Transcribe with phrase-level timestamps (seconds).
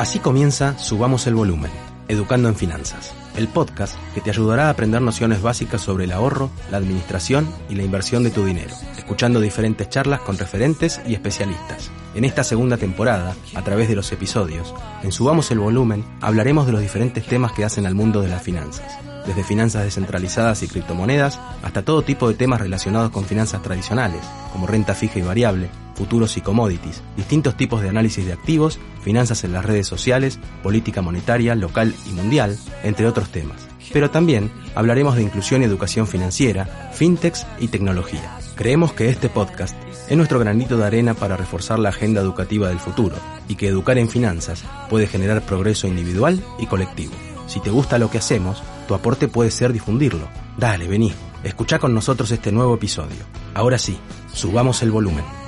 [0.00, 1.70] Así comienza Subamos el Volumen,
[2.08, 6.48] Educando en Finanzas, el podcast que te ayudará a aprender nociones básicas sobre el ahorro,
[6.70, 11.90] la administración y la inversión de tu dinero, escuchando diferentes charlas con referentes y especialistas.
[12.14, 16.72] En esta segunda temporada, a través de los episodios, en Subamos el Volumen hablaremos de
[16.72, 21.38] los diferentes temas que hacen al mundo de las finanzas desde finanzas descentralizadas y criptomonedas
[21.62, 25.68] hasta todo tipo de temas relacionados con finanzas tradicionales, como renta fija y variable,
[26.00, 31.02] futuros y commodities, distintos tipos de análisis de activos, finanzas en las redes sociales, política
[31.02, 33.68] monetaria, local y mundial, entre otros temas.
[33.92, 38.38] Pero también hablaremos de inclusión y educación financiera, fintechs y tecnología.
[38.54, 39.76] Creemos que este podcast
[40.08, 43.98] es nuestro granito de arena para reforzar la agenda educativa del futuro y que educar
[43.98, 47.12] en finanzas puede generar progreso individual y colectivo.
[47.46, 50.28] Si te gusta lo que hacemos, tu aporte puede ser difundirlo.
[50.56, 51.12] Dale, vení,
[51.44, 53.18] escucha con nosotros este nuevo episodio.
[53.52, 53.98] Ahora sí,
[54.32, 55.39] subamos el volumen.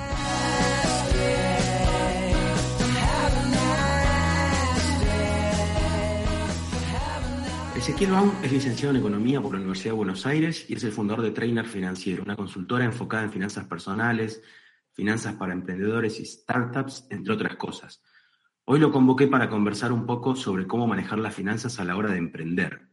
[8.02, 10.90] Ezequiel Baum es licenciado en Economía por la Universidad de Buenos Aires y es el
[10.90, 14.42] fundador de Trainer Financiero, una consultora enfocada en finanzas personales,
[14.90, 18.02] finanzas para emprendedores y startups, entre otras cosas.
[18.64, 22.10] Hoy lo convoqué para conversar un poco sobre cómo manejar las finanzas a la hora
[22.10, 22.88] de emprender.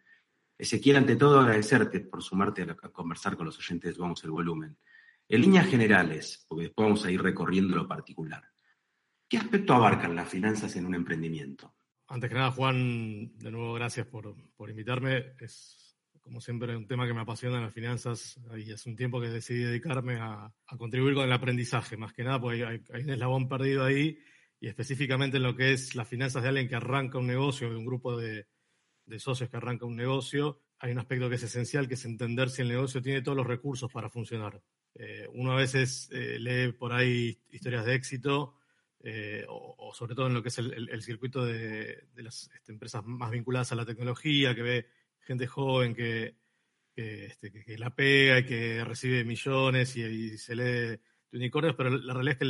[0.56, 4.78] Ezequiel, ante todo, agradecerte por sumarte a, conversar con los oyentes Vamos el Volumen.
[5.28, 8.44] En líneas generales, porque después vamos a ir recorriendo lo particular,
[9.28, 11.73] ¿qué aspecto abarcan las finanzas en un emprendimiento?
[12.10, 14.36] Antes que nada, Juan, de nuevo gracias por,
[14.68, 15.36] invitarme.
[15.40, 19.30] Es, como siempre, un tema que me apasiona las finanzas y hace un tiempo que
[19.30, 23.48] decidí dedicarme a, contribuir con el aprendizaje, más que nada, porque hay, hay un eslabón
[23.48, 24.18] perdido ahí
[24.60, 27.78] y específicamente en lo que es las finanzas de alguien que arranca un negocio, de
[27.78, 28.48] un grupo de,
[29.18, 32.62] socios que arranca un negocio, hay un aspecto que es esencial, que es entender si
[32.62, 34.62] el negocio tiene todos los recursos para funcionar.
[34.96, 38.59] Eh, uno a veces eh, lee por ahí historias de éxito,
[39.02, 43.32] eh, o, sobre todo en lo que es el, circuito de, las este, empresas más
[43.32, 44.87] vinculadas a la tecnología, que ve
[45.21, 46.36] gente joven que,
[46.95, 52.33] este, la pega y que recibe millones y, se lee de unicornios, pero la realidad
[52.33, 52.45] es que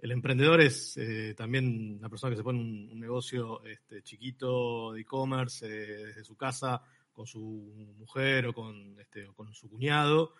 [0.00, 5.02] el, emprendedor es eh, también una persona que se pone un, negocio este, chiquito de
[5.02, 6.80] e-commerce eh, desde su casa
[7.12, 10.34] con su mujer o con, este, con su cuñado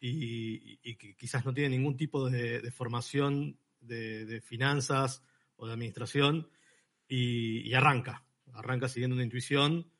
[0.00, 5.22] y, que quizás no tiene ningún tipo de, formación de, finanzas
[5.56, 6.48] o de administración
[7.08, 9.90] y, arranca, arranca siguiendo una intuición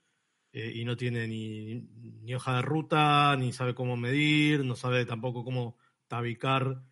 [0.52, 5.44] eh, y no tiene ni, hoja de ruta, ni sabe cómo medir, no sabe tampoco
[5.44, 6.82] cómo tabicar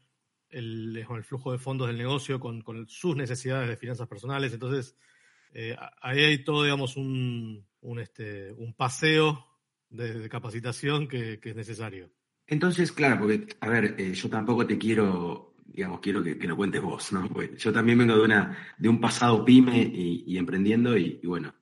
[0.50, 4.52] el, el flujo de fondos del negocio con, sus necesidades de finanzas personales.
[4.52, 4.96] Entonces,
[5.52, 7.66] eh, ahí hay todo, digamos, un,
[7.98, 9.46] este, un paseo
[9.88, 12.10] de, capacitación que, es necesario.
[12.46, 16.80] Entonces, claro, porque, a ver, eh, yo tampoco te quiero, digamos, quiero que, lo cuentes
[16.80, 17.28] vos, ¿no?
[17.56, 21.54] yo también vengo de, una, de un pasado pyme y, emprendiendo y, bueno,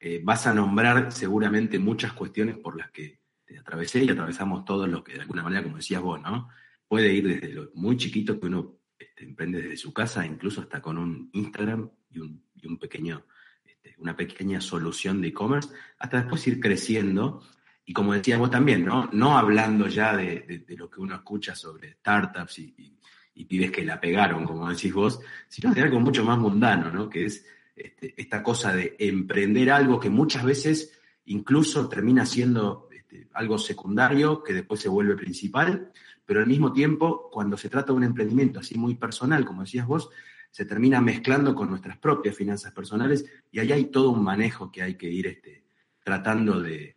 [0.00, 4.88] eh, vas a nombrar seguramente muchas cuestiones por las que te atravesé y atravesamos todos
[4.88, 6.48] los que de alguna manera, como decías vos, ¿no?
[6.88, 10.80] puede ir desde lo muy chiquito que uno este, emprende desde su casa, incluso hasta
[10.80, 13.24] con un Instagram y un, pequeño,
[13.64, 17.42] este, una pequeña solución de e-commerce, hasta después ir creciendo.
[17.84, 19.08] Y como decías vos también, ¿no?
[19.12, 22.98] No hablando ya de, lo que uno escucha sobre startups y,
[23.44, 27.08] pibes que la pegaron, como decís vos, sino de algo mucho más mundano, ¿no?
[27.08, 32.88] Que es este, esta cosa de emprender algo que muchas veces incluso termina siendo
[33.34, 35.92] algo secundario que después se vuelve principal,
[36.26, 39.86] pero al mismo tiempo, cuando se trata de un emprendimiento así muy personal, como decías
[39.86, 40.10] vos,
[40.50, 44.82] se termina mezclando con nuestras propias finanzas personales y ahí hay todo un manejo que
[44.82, 45.64] hay que ir este,
[46.02, 46.96] tratando de,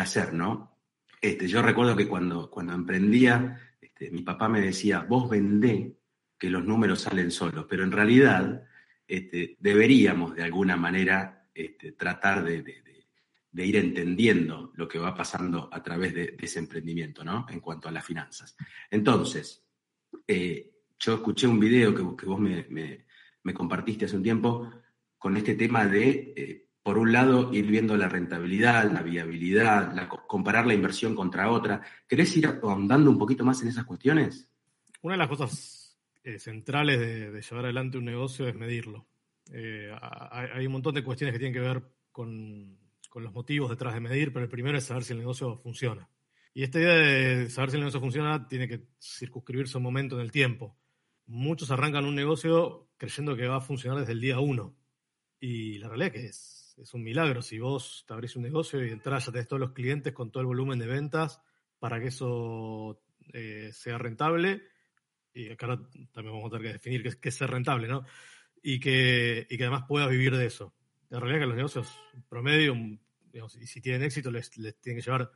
[0.00, 0.72] hacer, ¿no?
[1.20, 5.96] Este, yo recuerdo que cuando, cuando emprendía, este, mi papá me decía, vos vendé
[6.36, 8.64] que los números salen solos, pero en realidad
[9.06, 12.82] este, deberíamos de alguna manera este, tratar de,
[13.52, 17.46] ir entendiendo lo que va pasando a través de, ese emprendimiento, ¿no?
[17.48, 18.56] En cuanto a las finanzas.
[18.90, 19.64] Entonces,
[20.26, 23.04] eh, yo escuché un video que, vos me,
[23.54, 24.68] compartiste hace un tiempo
[25.16, 30.66] con este tema de, eh, por un lado, ir viendo la rentabilidad, la viabilidad, comparar
[30.66, 31.82] la inversión contra otra.
[32.06, 34.48] ¿Querés ir ahondando un poquito más en esas cuestiones?
[35.02, 39.08] Una de las cosas eh, centrales de, llevar adelante un negocio es medirlo.
[39.50, 41.82] hay un montón de cuestiones que tienen que ver
[42.12, 42.78] con
[43.14, 46.08] con los motivos detrás de medir, pero el primero es saber si el negocio funciona.
[46.52, 50.22] Y esta idea de saber si el negocio funciona tiene que circunscribirse un momento en
[50.22, 50.76] el tiempo.
[51.26, 54.74] Muchos arrancan un negocio creyendo que va a funcionar desde el día uno.
[55.38, 57.42] Y la realidad es que es, es un milagro.
[57.42, 60.40] Si vos te abrís un negocio y entras, ya tenés todos los clientes con todo
[60.40, 61.40] el volumen de ventas
[61.78, 64.62] para que eso eh, sea rentable.
[65.32, 65.66] Y acá
[66.12, 68.04] también vamos a tener que definir qué es, qué es ser rentable, ¿no?
[68.66, 70.74] y que, y que además puedas vivir de eso.
[71.10, 72.00] La realidad que los negocios
[72.30, 75.30] promedio, y si tienen éxito, les, les tienen que llevar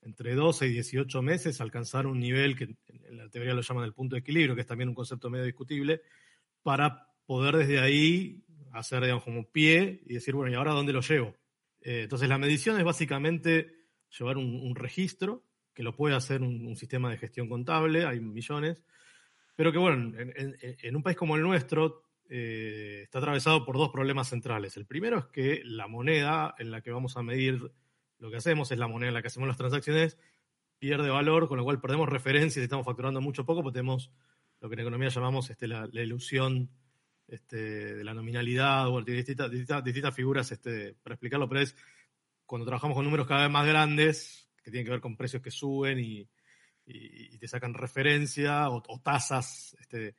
[0.00, 3.94] entre 12 y 18 meses alcanzar un nivel que en la teoría lo llaman el
[3.94, 6.02] punto de equilibrio, que es también un concepto medio discutible,
[6.62, 11.00] para poder desde ahí hacer, digamos, como pie y decir, bueno, ¿y ahora dónde lo
[11.00, 11.34] llevo?
[11.80, 13.72] Eh, entonces, la medición es básicamente
[14.18, 15.44] llevar un, registro,
[15.74, 18.82] que lo puede hacer un, sistema de gestión contable, hay millones,
[19.54, 24.28] pero que, bueno, en, un país como el nuestro eh, está atravesado por dos problemas
[24.28, 24.76] centrales.
[24.76, 27.72] El primero es que la moneda en la que vamos a medir
[28.18, 30.18] lo que hacemos es la moneda en la que hacemos las transacciones,
[30.78, 34.10] pierde valor, con lo cual perdemos referencias y estamos facturando mucho poco, porque tenemos
[34.60, 36.70] lo que en economía llamamos este, la, ilusión
[37.28, 41.76] este, de la nominalidad o distintas, distintas, figuras este, para explicarlo, pero es
[42.46, 45.50] cuando trabajamos con números cada vez más grandes, que tienen que ver con precios que
[45.50, 46.28] suben y,
[47.38, 50.16] te sacan referencia o, tasas este,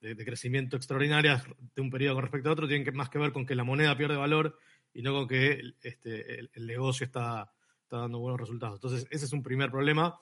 [0.00, 1.44] de, crecimiento extraordinarias
[1.74, 3.64] de un periodo con respecto a otro, tienen que, más que ver con que la
[3.64, 4.56] moneda pierde valor
[4.94, 7.52] y no con que este, el, negocio está,
[7.90, 8.76] dando buenos resultados.
[8.76, 10.16] Entonces, ese es un primer problema,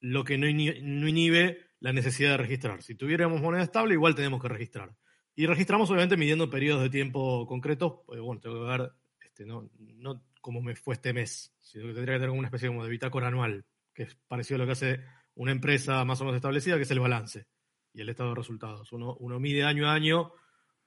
[0.00, 2.82] lo que no inhibe, la necesidad de registrar.
[2.82, 4.94] Si tuviéramos moneda estable, igual tenemos que registrar.
[5.36, 9.70] Y registramos obviamente midiendo periodos de tiempo concretos, pues bueno, tengo que ver este, no,
[9.78, 12.90] no cómo me fue este mes, sino que tendría que tener una especie como de
[12.90, 15.04] bitácora anual, que es parecido a lo que hace
[15.34, 17.46] una empresa más o menos establecida, que es el balance
[17.92, 18.92] y el estado de resultados.
[18.92, 20.32] Uno, uno mide año a año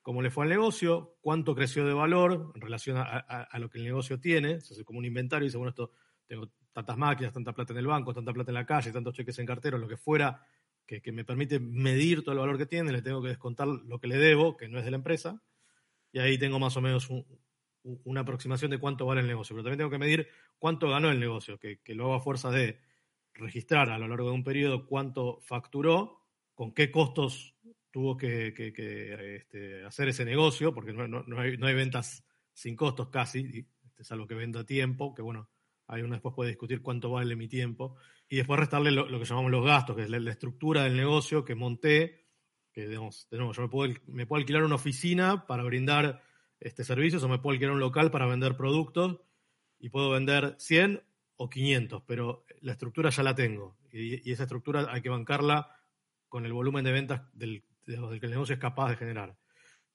[0.01, 3.83] cómo le fue al negocio, cuánto creció de valor en relación a, lo que el
[3.83, 5.91] negocio tiene, se hace como un inventario y dice, bueno, esto
[6.25, 9.37] tengo tantas máquinas, tanta plata en el banco, tanta plata en la calle, tantos cheques
[9.37, 10.43] en cartero, lo que fuera,
[10.99, 14.07] que, me permite medir todo el valor que tiene, le tengo que descontar lo que
[14.07, 15.43] le debo, que no es de la empresa,
[16.11, 17.07] y ahí tengo más o menos
[17.83, 20.27] una aproximación de cuánto vale el negocio, pero también tengo que medir
[20.57, 22.79] cuánto ganó el negocio, que, lo hago a fuerza de
[23.33, 26.25] registrar a lo largo de un periodo cuánto facturó,
[26.55, 27.55] con qué costos
[27.91, 28.53] tuvo que,
[29.37, 34.65] este, hacer ese negocio, porque no, hay, ventas sin costos casi, este, salvo que venda
[34.65, 35.49] tiempo, que bueno,
[35.89, 37.95] ahí uno después puede discutir cuánto vale mi tiempo,
[38.29, 41.55] y después restarle lo, que llamamos los gastos, que es la, estructura del negocio que
[41.55, 42.27] monté,
[42.71, 46.21] que digamos, de nuevo, yo me puedo, me puedo alquilar una oficina para brindar
[46.59, 49.19] este, servicios o me puedo alquilar un local para vender productos
[49.79, 51.03] y puedo vender 100
[51.35, 55.75] o 500, pero la estructura ya la tengo y, y esa estructura hay que bancarla
[56.29, 59.35] con el volumen de ventas del, del que el negocio es capaz de generar.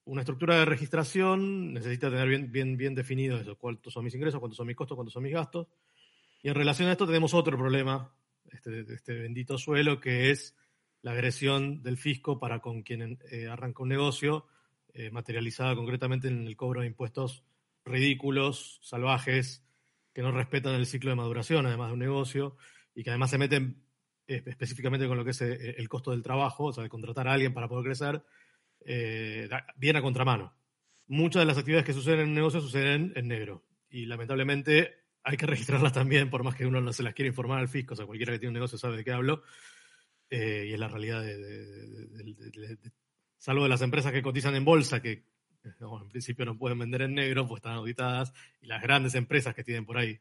[0.05, 4.39] Una estructura de registración necesita tener bien, bien, bien definido eso, cuántos son mis ingresos,
[4.39, 5.67] cuántos son mis costos, cuántos son mis gastos.
[6.45, 8.13] Y en relación a esto tenemos otro problema,
[8.53, 10.55] este, este bendito suelo, que es
[11.01, 14.47] la agresión del fisco para con quien eh, arranca un negocio,
[14.93, 17.45] eh, materializada concretamente en el cobro de impuestos
[17.87, 19.65] ridículos, salvajes,
[20.13, 22.57] que no respetan el ciclo de maduración, además de un negocio,
[22.95, 23.83] y que además se meten
[24.27, 27.33] específicamente con lo que es eh, el costo del trabajo, o sea, de contratar a
[27.33, 28.23] alguien para poder crecer,
[28.85, 30.53] eh, viene a contramano.
[31.07, 35.37] Muchas de las actividades que suceden en un negocio suceden en negro y lamentablemente hay
[35.37, 37.97] que registrarlas también, por más que uno no se las quiera informar al fisco, o
[37.97, 39.43] sea, cualquiera que tiene un negocio sabe de qué hablo,
[40.31, 42.79] eh, y es la realidad de,
[43.39, 45.25] salvo de las empresas que cotizan en bolsa, que
[45.65, 49.65] en principio no pueden vender en negro, pues están auditadas, y las grandes empresas que
[49.65, 50.21] tienen por ahí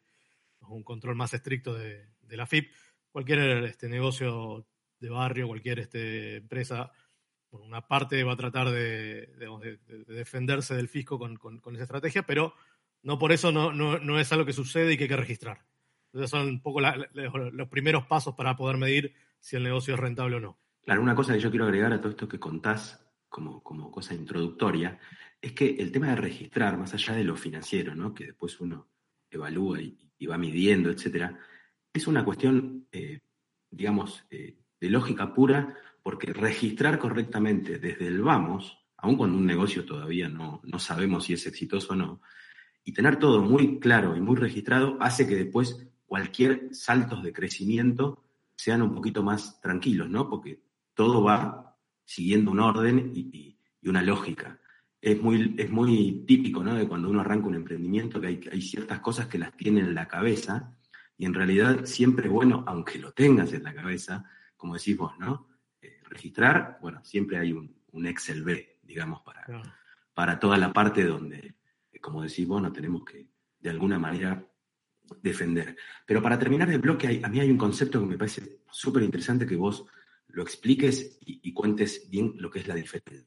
[0.61, 2.71] un control más estricto de, la FIP,
[3.11, 4.65] cualquier este, negocio
[4.99, 6.91] de barrio, cualquier este, empresa,
[7.49, 9.29] por una parte va a tratar de,
[10.07, 11.37] defenderse del fisco con,
[11.75, 12.55] esa estrategia, pero
[13.03, 15.65] no por eso no, no, es algo que sucede y que hay que registrar.
[16.07, 20.37] Entonces son un poco los primeros pasos para poder medir si el negocio es rentable
[20.37, 20.59] o no.
[20.81, 24.13] Claro, una cosa que yo quiero agregar a todo esto que contás como, como cosa
[24.13, 24.99] introductoria,
[25.41, 28.13] es que el tema de registrar, más allá de lo financiero, ¿no?
[28.13, 28.89] que después uno
[29.29, 31.37] evalúa y, y va midiendo, etcétera,
[31.91, 33.19] es una cuestión, eh,
[33.69, 39.85] digamos, eh, de lógica pura, porque registrar correctamente desde el vamos, aun cuando un negocio
[39.85, 42.21] todavía no, no sabemos si es exitoso o no,
[42.83, 48.23] y tener todo muy claro y muy registrado hace que después cualquier saltos de crecimiento
[48.55, 50.29] sean un poquito más tranquilos, ¿no?
[50.29, 50.61] Porque
[50.93, 54.59] todo va siguiendo un orden y, una lógica.
[55.01, 56.73] Es muy, es muy típico, ¿no?
[56.75, 59.93] De cuando uno arranca un emprendimiento, que hay, hay ciertas cosas que las tiene en
[59.93, 60.73] la cabeza
[61.17, 64.23] y en realidad siempre es bueno, aunque lo tengas en la cabeza,
[64.55, 65.47] como decís vos, ¿no?
[65.81, 67.75] Eh, registrar, bueno, siempre hay un,
[68.05, 69.45] Excel B, digamos, para,
[70.13, 71.55] para toda la parte donde,
[72.03, 73.25] como decís vos, no tenemos que,
[73.59, 74.45] de alguna manera,
[75.21, 75.77] defender.
[76.05, 79.47] Pero para terminar el bloque, a mí hay un concepto que me parece súper interesante
[79.47, 79.85] que vos
[80.27, 83.25] lo expliques y, cuentes bien lo que es la diferencia.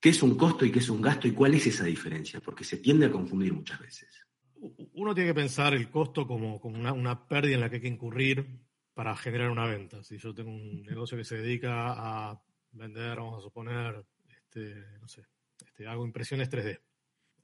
[0.00, 2.40] ¿Qué es un costo y qué es un gasto y cuál es esa diferencia?
[2.40, 4.26] Porque se tiende a confundir muchas veces
[4.94, 8.46] uno tiene que pensar el costo como, una, pérdida en la que hay que incurrir
[8.94, 10.02] para generar una venta.
[10.02, 12.42] Si yo tengo un negocio que se dedica a
[12.72, 15.26] vender, vamos a suponer, este, no sé,
[15.64, 16.80] Este, hago impresiones 3D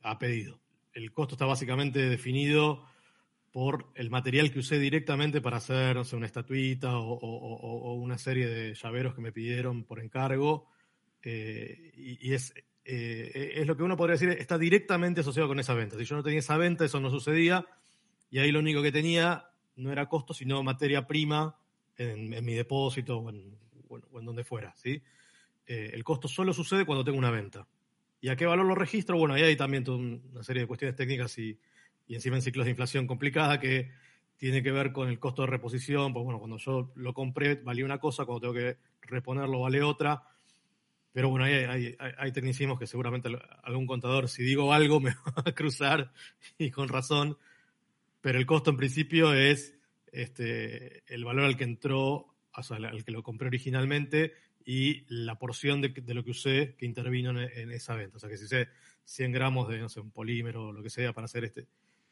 [0.02, 0.61] a pedido.
[0.92, 2.84] El costo está básicamente definido
[3.52, 8.48] por el material que usé directamente para hacer, no sé, una estatuita o, una serie
[8.48, 10.68] de llaveros que me pidieron por encargo.
[11.22, 15.74] Eh, y, es, eh, es lo que uno podría decir, está directamente asociado con esa
[15.74, 15.98] venta.
[15.98, 17.66] Si yo no tenía esa venta, eso no sucedía.
[18.30, 21.56] Y ahí lo único que tenía no era costo, sino materia prima
[21.96, 23.58] en, mi depósito o en,
[24.24, 24.74] donde fuera.
[24.76, 25.02] ¿sí?
[25.66, 27.66] Eh, el costo solo sucede cuando tengo una venta.
[28.22, 29.18] ¿Y a qué valor lo registro?
[29.18, 31.58] Bueno, ahí hay también una serie de cuestiones técnicas y,
[32.06, 33.90] y encima en ciclos de inflación complicada que
[34.36, 36.12] tiene que ver con el costo de reposición.
[36.12, 40.22] Pues bueno, cuando yo lo compré valía una cosa, cuando tengo que reponerlo vale otra.
[41.12, 43.28] Pero bueno, hay, hay, tecnicismos que seguramente
[43.64, 46.12] algún contador, si digo algo, me va a cruzar
[46.58, 47.36] y con razón.
[48.20, 49.74] Pero el costo en principio es
[50.12, 54.32] este, el valor al que entró, o sea, al que lo compré originalmente
[54.64, 58.16] y la porción de, lo que usé que intervino en, esa venta.
[58.16, 58.68] O sea, que si usé
[59.04, 61.66] 100 gramos de, no sé, un polímero o lo que sea para hacer este,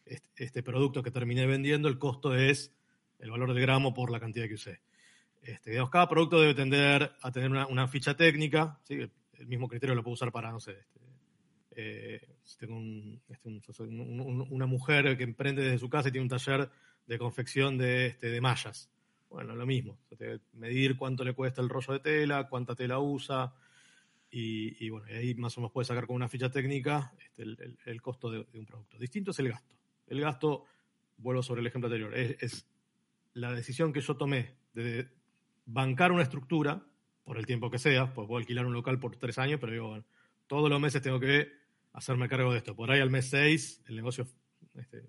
[0.05, 2.75] este, este, producto que terminé vendiendo, el costo es
[3.19, 4.81] el valor del gramo por la cantidad que usé.
[5.43, 8.95] Este, digamos, cada producto debe tender a tener una, ficha técnica, ¿sí?
[8.95, 11.01] el mismo criterio lo puedo usar para, no sé, este,
[11.77, 12.21] eh,
[12.59, 12.81] tengo
[13.29, 13.49] este,
[13.89, 16.71] una mujer que emprende desde su casa y tiene un taller
[17.07, 18.91] de confección de, este, de mallas.
[19.31, 19.97] Bueno, lo mismo,
[20.55, 23.55] medir cuánto le cuesta el rollo de tela, cuánta tela usa,
[24.33, 27.45] y, bueno, ahí más o menos puede sacar con una ficha técnica este,
[27.85, 28.99] el, costo de, un producto.
[28.99, 29.75] Distinto es el gasto.
[30.07, 30.65] El gasto,
[31.17, 32.67] vuelvo sobre el ejemplo anterior, es,
[33.35, 35.09] la decisión que yo tomé de
[35.67, 36.85] bancar una estructura,
[37.25, 39.89] por el tiempo que sea, pues puedo alquilar un local por tres años, pero digo,
[39.89, 40.05] bueno,
[40.49, 41.53] todos los meses tengo que
[41.93, 42.75] hacerme cargo de esto.
[42.75, 44.27] Por ahí al mes seis el negocio
[44.75, 45.05] este,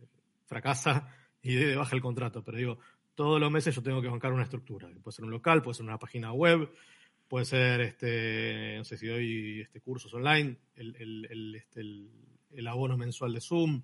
[0.46, 2.80] fracasa y baja el contrato, pero digo,
[3.16, 4.90] todos los meses yo tengo que bancar una estructura.
[5.02, 6.72] Puede ser un local, puede ser una página web,
[7.28, 12.98] puede ser, este, no sé si doy este, cursos online, el, el, este, el abono
[12.98, 13.82] mensual de Zoom.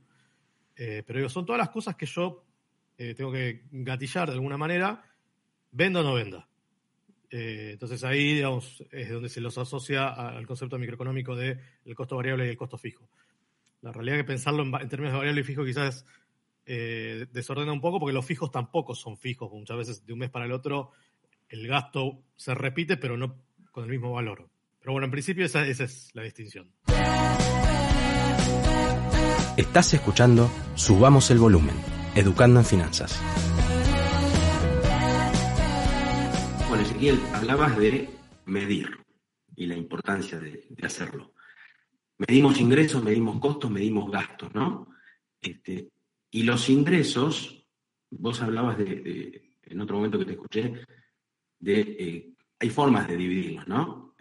[0.76, 2.46] Eh, pero digo, son todas las cosas que yo
[2.98, 5.04] eh, tengo que gatillar de alguna manera,
[5.72, 6.48] venda o no venda.
[7.30, 12.16] Eh, entonces ahí, digamos, es donde se los asocia al concepto microeconómico de el costo
[12.16, 13.10] variable y el costo fijo.
[13.82, 16.06] La realidad es que pensarlo en, en términos de variable y fijo quizás
[16.68, 19.52] eh, desordena un poco porque los fijos tampoco son fijos.
[19.52, 20.92] Muchas veces de un mes para el otro
[21.50, 23.38] el gasto se repite, pero no
[23.72, 24.50] con el mismo valor.
[24.80, 26.72] Pero bueno, en principio esa, es la distinción.
[29.56, 31.76] Estás escuchando Subamos el Volumen,
[32.16, 33.20] Educando en Finanzas.
[36.68, 38.10] Bueno, Ezequiel, hablabas de
[38.46, 38.90] medir
[39.56, 41.34] y la importancia de, de hacerlo.
[42.18, 44.90] Medimos ingresos, medimos costos, medimos gastos, ¿no?
[45.42, 45.90] Este,
[46.32, 47.66] y los ingresos,
[48.10, 50.74] vos hablabas de, en otro momento que te escuché,
[51.60, 54.16] de eh, hay formas de dividirlos, ¿no?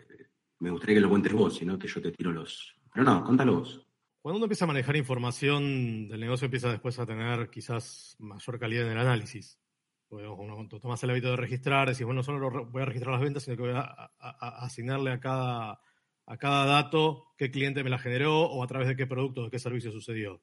[0.58, 2.74] Me gustaría que lo cuentes vos, sino que yo te tiro los.
[2.92, 3.86] Pero no, contalo vos.
[4.22, 8.86] Cuando uno empieza a manejar información del negocio, empieza después a tener quizás mayor calidad
[8.86, 9.60] en el análisis.
[10.08, 13.42] Uno tomas el hábito de registrar, decís, bueno, no solo voy a registrar las ventas,
[13.42, 15.80] sino que voy a, asignarle a cada,
[16.26, 19.50] a cada dato qué cliente me la generó o a través de qué producto, de
[19.50, 20.40] qué servicio sucedió.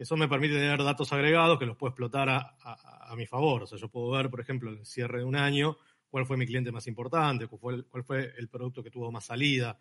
[0.00, 3.64] Eso me permite tener datos agregados que los puedo explotar a, mi favor.
[3.64, 5.76] O sea, yo puedo ver, por ejemplo, en el cierre de un año,
[6.08, 9.12] cuál fue mi cliente más importante, cuál fue, el, cuál fue el producto que tuvo
[9.12, 9.78] más salida.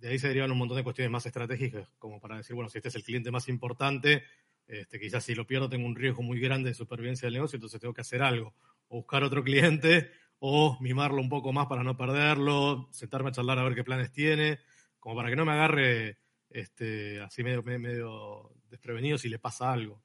[0.00, 2.78] De ahí se derivan un montón de cuestiones más estratégicas, como para decir, bueno, si
[2.78, 4.24] este es el cliente más importante,
[4.66, 7.80] este, quizás si lo pierdo tengo un riesgo muy grande de supervivencia del negocio, entonces
[7.80, 8.56] tengo que hacer algo.
[8.88, 13.60] O buscar otro cliente, o mimarlo un poco más para no perderlo, sentarme a charlar
[13.60, 14.58] a ver qué planes tiene,
[14.98, 16.18] como para que no me agarre
[16.52, 20.02] este, así medio, medio desprevenido si le pasa algo.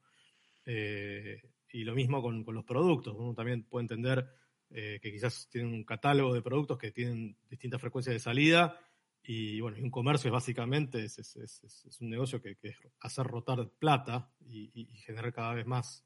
[0.66, 3.16] Eh, y lo mismo con, los productos.
[3.18, 4.28] Uno también puede entender
[4.70, 8.80] eh, que quizás tienen un catálogo de productos que tienen distintas frecuencias de salida.
[9.22, 14.86] Y bueno, un comercio es básicamente es, un negocio que, es hacer rotar plata y,
[15.06, 16.06] generar cada vez más.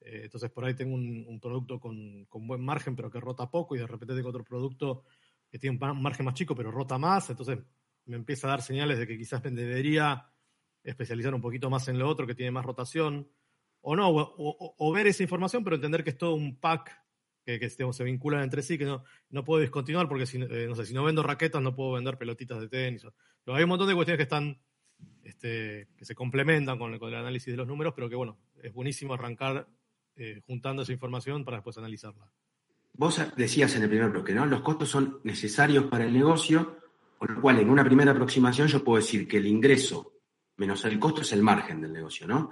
[0.00, 3.76] Eh, entonces por ahí tengo un, producto con, con, buen margen pero que rota poco
[3.76, 5.04] y de repente tengo otro producto
[5.48, 7.30] que tiene un margen más chico pero rota más.
[7.30, 7.58] Entonces
[8.06, 10.30] me empieza a dar señales de que quizás me debería
[10.82, 13.28] especializar un poquito más en lo otro que tiene más rotación,
[13.88, 16.90] o no, o, ver esa información, pero entender que es todo un pack
[17.44, 20.86] que, se vinculan entre sí, que no, no puedo discontinuar porque si, eh, no sé,
[20.86, 23.06] si no vendo raquetas no puedo vender pelotitas de tenis.
[23.46, 24.60] Hay un montón de cuestiones que están,
[25.22, 29.14] este, que se complementan con, el análisis de los números, pero que bueno, es buenísimo
[29.14, 29.68] arrancar
[30.16, 32.28] eh, juntando esa información para después analizarla.
[32.94, 34.46] Vos decías en el primer bloque, ¿no?
[34.46, 36.78] Los costos son necesarios para el negocio,
[37.18, 40.16] con lo cual en una primera aproximación yo puedo decir que el ingreso
[40.56, 42.50] menos el costo es el margen del negocio, ¿no?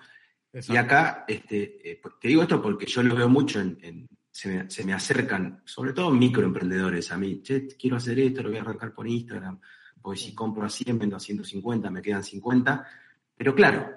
[0.52, 4.92] Y acá, este, eh, te digo esto porque yo lo veo mucho en, se, me,
[4.92, 9.08] acercan, sobre todo microemprendedores a mí, che, quiero hacer esto, lo voy a arrancar por
[9.08, 9.58] Instagram,
[10.00, 12.86] porque si compro a 100, vendo a 150, me quedan 50.
[13.36, 13.90] Pero claro,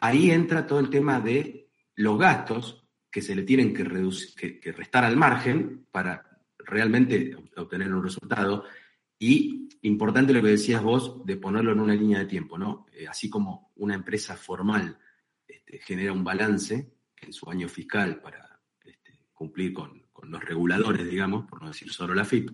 [0.00, 4.72] ahí entra todo el tema de los gastos que se le tienen que, reducir, que,
[4.72, 8.64] restar al margen para realmente obtener un resultado.
[9.18, 12.86] Y importante lo que decías vos de ponerlo en una línea de tiempo, ¿no?
[12.92, 14.98] Eh, así como una empresa formal
[15.46, 21.48] este, genera un balance en su año fiscal para este, cumplir con, los reguladores, digamos,
[21.48, 22.50] por no decir solo la FIP,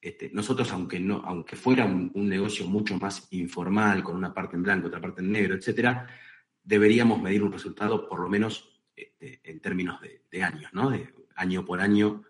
[0.00, 4.62] este, nosotros, aunque, no, aunque fuera un, negocio mucho más informal, con una parte en
[4.62, 6.06] blanco, otra parte en negro, etcétera,
[6.62, 10.00] deberíamos medir un resultado por lo menos en términos
[10.30, 10.90] de, años, ¿no?
[10.90, 12.22] De año por año,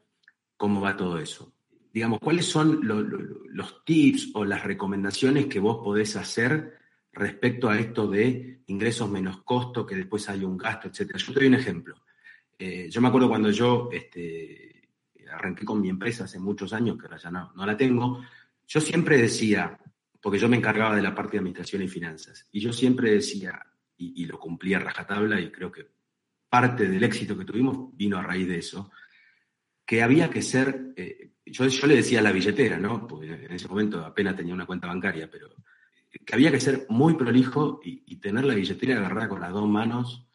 [0.57, 1.54] cómo va todo eso.
[1.95, 6.77] Digamos, ¿cuáles son los tips o las recomendaciones que vos podés hacer
[7.13, 11.21] respecto a esto de ingresos menos costo, que después hay un gasto, etcétera?
[11.21, 11.95] Yo te doy un ejemplo.
[12.59, 14.91] Eh, yo me acuerdo cuando yo este,
[15.31, 18.25] arranqué con mi empresa hace muchos años, que ahora ya no, no la tengo,
[18.67, 19.79] yo siempre decía,
[20.21, 23.65] porque yo me encargaba de la parte de administración y finanzas, y yo siempre decía,
[23.97, 25.87] y, lo cumplía a rajatabla, y creo que
[26.49, 28.91] parte del éxito que tuvimos vino a raíz de eso,
[29.87, 33.07] que había que ser, eh, yo, le decía a la billetera, ¿no?
[33.07, 35.55] Porque en ese momento apenas tenía una cuenta bancaria, pero
[36.25, 40.27] que había que ser muy prolijo y, tener la billetera agarrada con las dos manos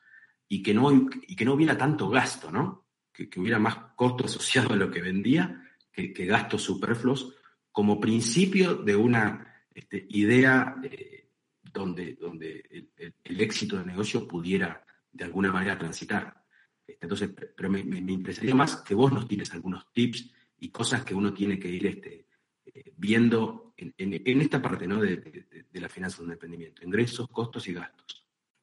[0.47, 2.85] y que no, y que no hubiera tanto gasto, ¿no?
[3.11, 7.35] Que, hubiera más costo asociado a lo que vendía que, gastos superfluos
[7.71, 11.29] como principio de una este, idea eh,
[11.61, 12.91] donde, donde
[13.23, 16.43] el, éxito del negocio pudiera de alguna manera transitar.
[16.85, 21.15] Este, entonces, pero me, interesaría más que vos nos tienes algunos tips y cosas que
[21.15, 22.27] uno tiene que ir este,
[22.65, 25.01] eh, viendo en, esta parte ¿no?
[25.01, 28.19] de, de la finanza del emprendimiento, ingresos, costos y gastos.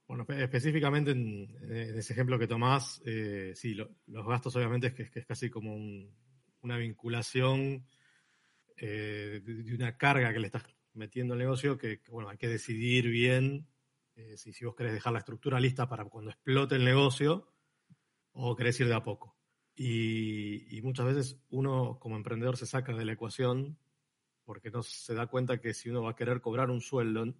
[0.07, 1.49] Bueno, específicamente en,
[1.97, 5.75] ese ejemplo que tomás, eh, sí, los gastos obviamente es que, es, casi como
[6.61, 7.85] una vinculación
[8.77, 10.63] eh, de, una carga que le estás
[10.93, 13.67] metiendo al negocio que, bueno, hay que decidir bien
[14.15, 17.53] eh, si, si, vos querés dejar la estructura lista para cuando explote el negocio
[18.31, 19.36] o querés ir de a poco.
[19.77, 23.77] Y, muchas veces uno como emprendedor se saca de la ecuación
[24.45, 27.35] porque no se da cuenta que si uno va a querer cobrar un sueldo,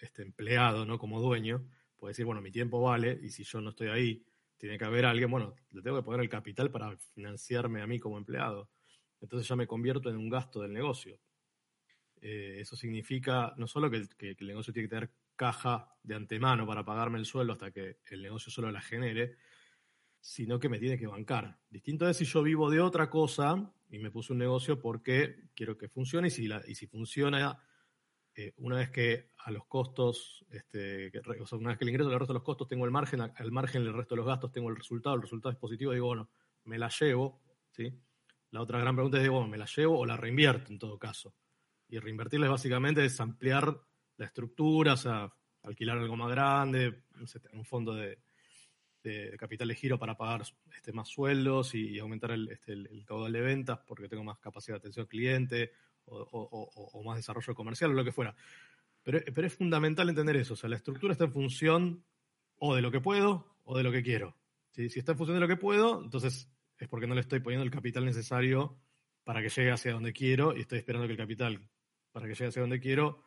[0.00, 0.98] este empleado, ¿no?
[0.98, 4.24] Como dueño, puede decir, bueno, mi tiempo vale y si yo no estoy ahí,
[4.56, 7.98] tiene que haber alguien, bueno, le tengo que poner el capital para financiarme a mí
[7.98, 8.70] como empleado.
[9.20, 11.18] Entonces ya me convierto en un gasto del negocio.
[12.20, 16.84] Eh, eso significa no solo que el, negocio tiene que tener caja de antemano para
[16.84, 19.36] pagarme el sueldo hasta que el negocio solo la genere,
[20.22, 21.58] sino que me tiene que bancar.
[21.68, 25.76] Distinto es si yo vivo de otra cosa y me puse un negocio porque quiero
[25.76, 27.60] que funcione y si, la, y si funciona
[28.36, 32.08] eh, una vez que a los costos, este, o sea, una vez que el ingreso
[32.08, 34.70] resto de los costos tengo el margen, al margen del resto de los gastos tengo
[34.70, 36.30] el resultado, el resultado es positivo, digo, bueno,
[36.64, 37.92] me la llevo, ¿sí?
[38.52, 41.00] La otra gran pregunta es, digo, bueno, ¿me la llevo o la reinvierto en todo
[41.00, 41.34] caso?
[41.88, 43.76] Y reinvertirles básicamente es ampliar
[44.18, 45.32] la estructura, o sea,
[45.64, 47.02] alquilar algo más grande,
[47.52, 48.18] un fondo de,
[49.38, 50.42] capital de giro para pagar
[50.74, 54.76] este, más sueldos y, aumentar el, este, el, caudal de ventas porque tengo más capacidad
[54.76, 55.72] de atención al cliente
[56.06, 58.34] o, más desarrollo comercial o lo que fuera.
[59.02, 60.54] Pero, pero, es fundamental entender eso.
[60.54, 62.04] O sea, la estructura está en función
[62.56, 64.36] o de lo que puedo o de lo que quiero.
[64.70, 67.64] Si está en función de lo que puedo, entonces es porque no le estoy poniendo
[67.64, 68.78] el capital necesario
[69.24, 71.60] para que llegue hacia donde quiero y estoy esperando que el capital
[72.10, 73.22] para que llegue hacia donde quiero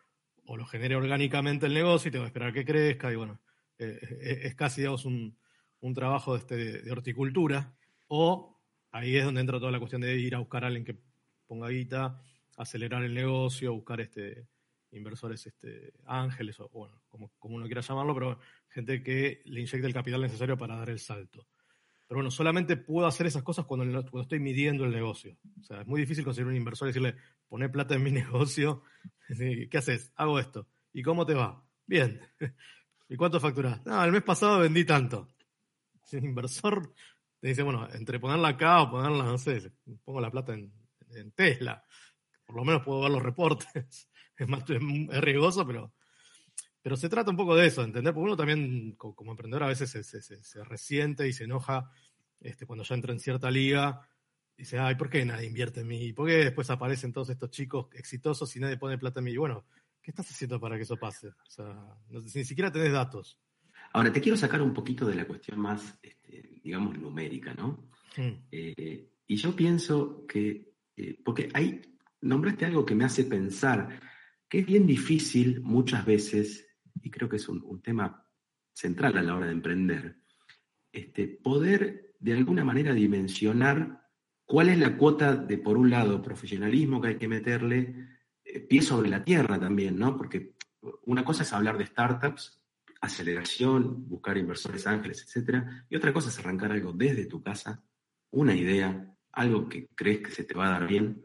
[0.45, 3.39] o lo genere orgánicamente el negocio y tengo que esperar que crezca y bueno,
[3.77, 5.37] eh, eh, es casi digamos, un,
[5.85, 7.75] un trabajo de, este, de horticultura
[8.07, 8.59] o
[8.91, 10.97] ahí es donde entra toda la cuestión de ir a buscar a alguien que
[11.45, 12.19] ponga guita
[12.57, 14.47] acelerar el negocio, buscar este,
[14.91, 19.85] inversores este, ángeles, o bueno, como, como uno quiera llamarlo, pero gente que le inyecte
[19.85, 21.45] el capital necesario para dar el salto.
[22.07, 25.37] Pero bueno, solamente puedo hacer esas cosas cuando, cuando estoy midiendo el negocio.
[25.59, 27.15] O sea, es muy difícil conseguir un inversor y decirle,
[27.47, 28.81] poné plata en mi negocio.
[29.27, 30.11] ¿Qué haces?
[30.15, 30.67] Hago esto.
[30.93, 31.63] ¿Y cómo te va?
[31.85, 32.21] Bien.
[33.09, 33.85] ¿Y cuánto facturás?
[33.85, 35.34] No, el mes pasado vendí tanto.
[36.13, 36.93] Un inversor
[37.39, 39.71] te dice, bueno, entre ponerla acá o ponerla, no sé,
[40.03, 40.71] pongo la plata en,
[41.33, 41.81] Tesla
[42.45, 44.09] por lo menos puedo ver los reportes.
[44.37, 45.93] Es más es riesgoso, pero,
[46.81, 49.89] pero se trata un poco de eso, entender, porque uno también como, emprendedor a veces
[49.89, 51.89] se, se, se, resiente y se enoja
[52.41, 54.05] este, cuando ya entra en cierta liga
[54.57, 56.11] y dice, ay, ¿por qué nadie invierte en mí?
[56.11, 59.31] ¿Por qué después aparecen todos estos chicos exitosos y nadie pone plata en mí?
[59.31, 59.65] Y bueno,
[60.01, 61.29] ¿qué estás haciendo para que eso pase?
[61.29, 63.39] O sea, ni siquiera tenés datos.
[63.95, 67.87] Ahora, te quiero sacar un poquito de la cuestión más, este, digamos, numérica, ¿no?
[68.17, 68.43] Hmm.
[68.51, 71.81] Eh, y yo pienso que, eh, porque hay
[72.19, 74.01] nombraste algo que me hace pensar
[74.49, 76.67] que es bien difícil muchas veces,
[77.01, 78.27] y creo que es un, tema
[78.73, 80.17] central a la hora de emprender,
[80.91, 84.09] este, poder de alguna manera dimensionar
[84.43, 88.09] cuál es la cuota de, por un lado, profesionalismo que hay que meterle,
[88.43, 90.17] eh, pie sobre la tierra también, ¿no?
[90.17, 90.55] Porque
[91.05, 92.64] una cosa es hablar de startups,
[93.05, 97.83] aceleración, buscar inversores ángeles, etcétera, y otra cosa es arrancar algo desde tu casa,
[98.31, 101.23] una idea, algo que crees que se te va a dar bien.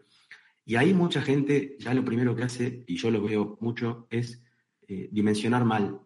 [0.64, 4.42] Y ahí mucha gente ya lo primero que hace, y yo lo veo mucho, es
[4.86, 6.00] eh, dimensionar mal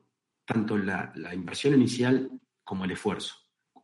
[0.44, 2.30] tanto la, la inversión inicial
[2.62, 3.34] como el esfuerzo.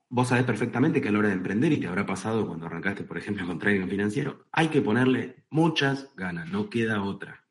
[0.09, 3.05] Vos sabés perfectamente que a la hora de emprender, y te habrá pasado cuando arrancaste,
[3.05, 7.45] por ejemplo, con trading financiero, hay que ponerle muchas ganas, no queda otra.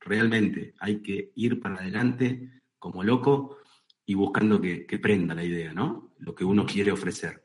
[0.00, 3.58] Realmente hay que ir para adelante como loco
[4.06, 6.14] y buscando que, que prenda la idea, ¿no?
[6.18, 7.44] Lo que uno quiere ofrecer.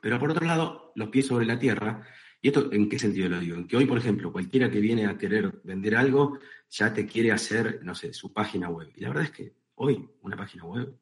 [0.00, 2.02] Pero por otro lado, los pies sobre la tierra,
[2.40, 3.56] ¿y esto en qué sentido lo digo?
[3.56, 6.38] En que hoy, por ejemplo, cualquiera que viene a querer vender algo
[6.70, 8.90] ya te quiere hacer, no sé, su página web.
[8.96, 10.98] Y la verdad es que hoy una página web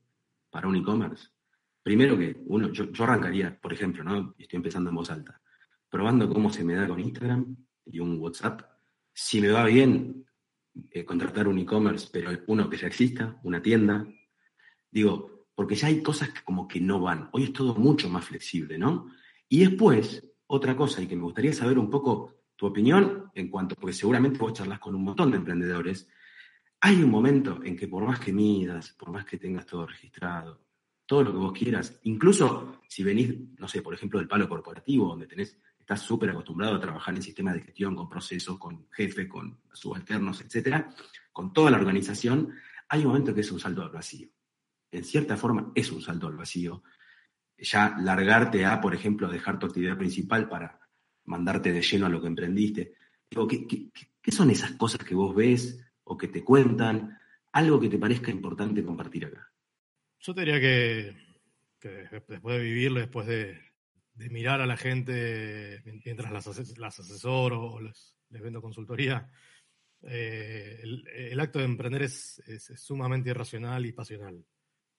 [0.51, 1.29] para un e-commerce,
[1.83, 4.35] primero que uno, yo, arrancaría, por ejemplo, ¿no?
[4.39, 5.41] Estoy empezando en voz alta,
[5.89, 8.63] probando cómo se me da con Instagram y un WhatsApp.
[9.13, 10.27] Si me va bien,
[10.91, 14.07] eh, contratar un e-commerce, pero uno que ya exista, una tienda.
[14.91, 17.29] Digo, porque ya hay cosas que como que no van.
[17.33, 19.13] Hoy es todo mucho más flexible, ¿no?
[19.49, 23.75] Y después, otra cosa, y que me gustaría saber un poco tu opinión en cuanto,
[23.75, 26.09] porque seguramente vos charlas con un montón de emprendedores,
[26.81, 30.63] hay un momento en que por más que midas, por más que tengas todo registrado,
[31.05, 35.09] todo lo que vos quieras, incluso si venís, no sé, por ejemplo, del palo corporativo,
[35.09, 39.29] donde tenés, estás súper acostumbrado a trabajar en sistemas de gestión, con procesos, con jefes,
[39.29, 40.89] con subalternos, etcétera,
[41.33, 42.55] con toda la organización,
[42.89, 44.31] hay un momento que es un salto al vacío
[44.91, 46.83] en cierta forma es un salto al vacío.
[47.59, 50.81] Ya largarte a, por ejemplo, dejar tu actividad principal para
[51.25, 52.95] mandarte de lleno a lo que emprendiste.
[53.29, 57.19] ¿qué, son esas cosas que vos ves o que te cuentan?
[57.53, 59.53] Algo que te parezca importante compartir acá.
[60.21, 61.17] Yo te diría que,
[62.29, 63.59] después de vivirlo, después de,
[64.31, 69.31] mirar a la gente mientras las, asesoro o les, vendo consultoría,
[70.03, 72.43] eh, el, acto de emprender es,
[72.77, 74.45] sumamente irracional y pasional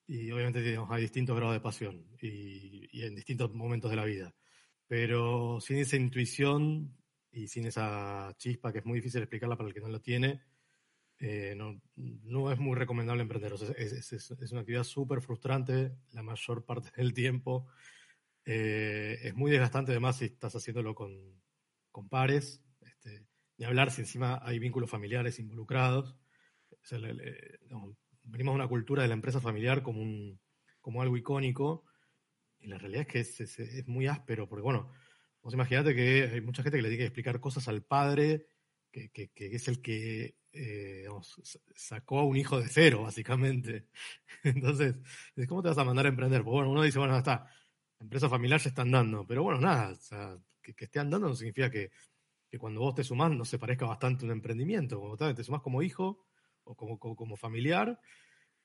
[0.06, 4.34] y obviamente hay distintos grados de pasión y, en distintos momentos de la vida.
[4.86, 6.96] Pero sin esa intuición
[7.30, 10.42] y sin esa chispa que es muy difícil explicarla para el que no lo tiene,
[11.18, 13.54] eh, no, no, es muy recomendable emprender.
[13.54, 17.68] es, es, es, una actividad súper frustrante la mayor parte del tiempo.
[18.44, 21.40] Eh, es muy desgastante además si estás haciéndolo con,
[21.92, 22.60] con pares.
[22.80, 23.24] Este,
[23.56, 26.16] ni hablar si encima hay vínculos familiares involucrados.
[26.70, 26.98] O sea,
[28.24, 30.40] venimos de una cultura de la empresa familiar como, un,
[30.80, 31.84] como algo icónico,
[32.60, 34.90] y la realidad es que es, es, muy áspero, porque bueno,
[35.42, 38.46] vos imaginate que hay mucha gente que le tiene que explicar cosas al padre,
[38.90, 41.06] que, que, que es el que eh,
[41.74, 43.88] sacó a un hijo de cero, básicamente.
[44.44, 44.94] Entonces,
[45.48, 46.42] ¿cómo te vas a mandar a emprender?
[46.42, 47.46] Pues bueno, uno dice, bueno, está,
[47.98, 51.34] la empresa familiar ya está andando, pero bueno, nada, o sea, que, esté andando no
[51.34, 51.90] significa que,
[52.48, 55.00] que cuando vos te sumás no se parezca bastante un emprendimiento.
[55.00, 56.26] Cuando te sumás como hijo,
[56.64, 58.00] o como, como, familiar,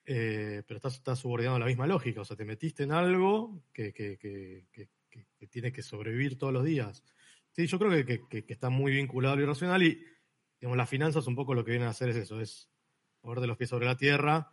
[0.06, 2.22] eh, pero estás, estás, subordinado a la misma lógica.
[2.22, 7.04] O sea, te metiste en algo que, que, que, tiene que sobrevivir todos los días.
[7.52, 10.04] Sí, yo creo que, está muy vinculado a lo irracional y
[10.60, 12.70] digamos, las finanzas un poco lo que vienen a hacer es eso, es
[13.36, 14.52] de los pies sobre la tierra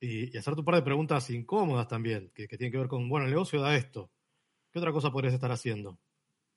[0.00, 3.26] y, y hacerte un par de preguntas incómodas también, que, tienen que ver con, bueno,
[3.26, 4.10] el negocio da esto.
[4.70, 5.98] ¿Qué otra cosa podrías estar haciendo?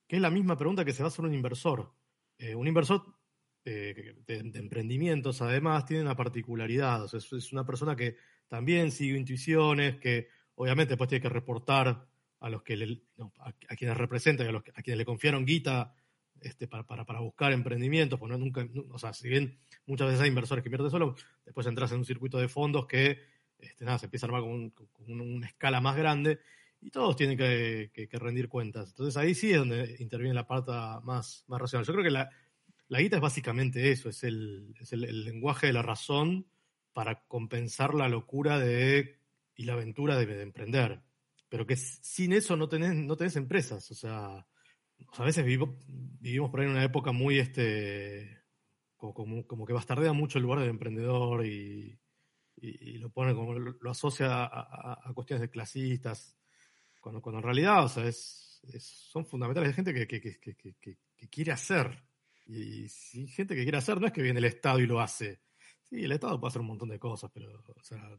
[0.06, 1.94] Que es la misma pregunta que se va a hacer un inversor.
[2.38, 3.04] Eh, un inversor
[3.64, 7.04] eh, de, emprendimientos, además, tiene una particularidad.
[7.14, 8.16] es, una persona que
[8.48, 12.06] también sigue intuiciones, que obviamente después tiene que reportar
[12.40, 13.02] a los que
[13.68, 15.94] a, quienes representan, a, los, a quienes le confiaron guita
[16.40, 20.64] este, para, para, buscar emprendimientos, pues nunca, o sea, si bien muchas veces hay inversores
[20.64, 23.18] que pierden solo, después entras en un circuito de fondos que
[23.58, 24.72] este, nada, se empieza a armar con,
[25.06, 26.40] una escala más grande
[26.80, 28.88] y todos tienen que, que, rendir cuentas.
[28.88, 31.84] Entonces ahí sí es donde interviene la parte más, más racional.
[31.84, 32.30] Yo creo que la,
[32.90, 34.74] la guita es básicamente eso, es el,
[35.24, 36.48] lenguaje de la razón
[36.92, 39.20] para compensar la locura de,
[39.54, 41.00] y la aventura de, emprender.
[41.48, 43.88] Pero que sin eso no tenés, no tenés empresas.
[43.92, 44.44] O sea,
[45.18, 48.42] a veces vivimos por ahí en una época muy, este,
[48.96, 51.96] como, como, que bastardea mucho el lugar del emprendedor y,
[52.98, 56.36] lo pone como, lo, asocia a, cuestiones de clasistas,
[57.00, 59.68] cuando, cuando en realidad, o sea, es, son fundamentales.
[59.68, 62.09] Hay gente que, que quiere hacer,
[62.50, 65.40] y si gente que quiere hacer, no es que viene el Estado y lo hace.
[65.82, 68.10] Sí, el Estado puede hacer un montón de cosas, pero o sea,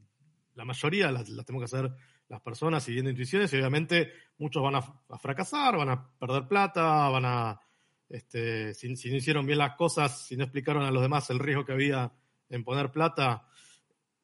[0.56, 1.94] la mayoría las, tenemos que hacer
[2.30, 4.82] las personas siguiendo intuiciones y obviamente muchos van a,
[5.18, 7.60] fracasar, van a perder plata, van a,
[8.08, 11.66] este, si, no hicieron bien las cosas, si no explicaron a los demás el riesgo
[11.66, 12.14] que había
[12.50, 13.48] en poner plata,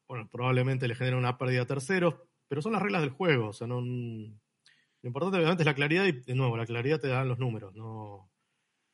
[0.07, 2.15] bueno, probablemente le genera una pérdida a terceros,
[2.47, 6.05] pero son las reglas del juego, o sea, no, lo importante obviamente es la claridad
[6.05, 8.29] y de nuevo, la claridad te dan los números, no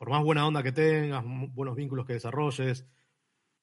[0.03, 2.85] por más buena onda que tengas, buenos vínculos que desarrolles,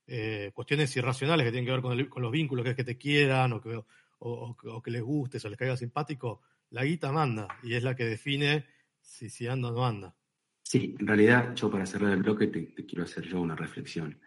[0.06, 3.52] eh, cuestiones irracionales que tienen que ver con, los vínculos, que es que te quieran
[3.52, 8.06] o que, les gustes o les caiga simpático, la guita manda y es la que
[8.06, 8.64] define
[9.02, 10.16] si, si anda o no anda.
[10.62, 14.18] Sí, en realidad yo para cerrar el bloque te, quiero hacer yo una reflexión.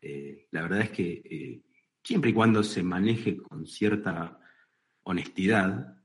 [0.00, 1.62] Eh, la verdad es que eh,
[2.02, 4.36] siempre y cuando se maneje con cierta
[5.04, 5.96] honestidad,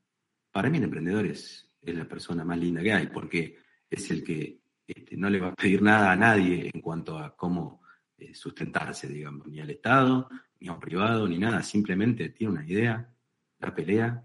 [0.52, 3.58] para mí el emprendedor es, la persona más linda que hay, porque
[3.90, 7.36] es el que este, no le va a pedir nada a nadie en cuanto a
[7.36, 7.82] cómo
[8.18, 12.66] eh, sustentarse, digamos, ni al Estado, ni a un privado, ni nada, simplemente tiene una
[12.66, 13.14] idea,
[13.60, 14.24] la pelea,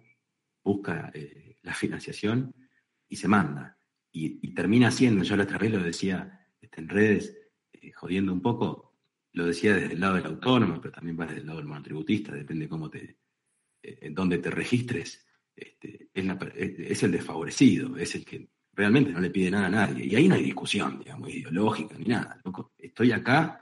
[0.63, 1.13] busca
[1.63, 2.55] la financiación
[3.09, 3.77] y se manda.
[4.13, 7.37] Y, termina siendo, yo la otra vez lo decía este, en redes,
[7.73, 8.95] eh, jodiendo un poco,
[9.33, 12.33] lo decía desde el lado del autónomo, pero también va desde el lado del monotributista,
[12.33, 13.17] depende cómo te,
[13.83, 19.31] eh, en dónde te registres, este, es, el desfavorecido, es el que realmente no le
[19.31, 20.07] pide nada a nadie.
[20.07, 22.41] Y ahí no hay discusión, digamos, ideológica ni nada.
[22.79, 23.61] Estoy acá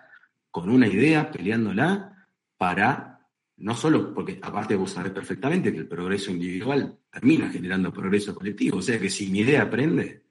[0.50, 3.26] con una idea, peleándola para,
[3.58, 8.78] no solo porque aparte vos sabés perfectamente que el progreso individual termina generando progreso colectivo,
[8.78, 10.24] o sea que si mi idea aprende,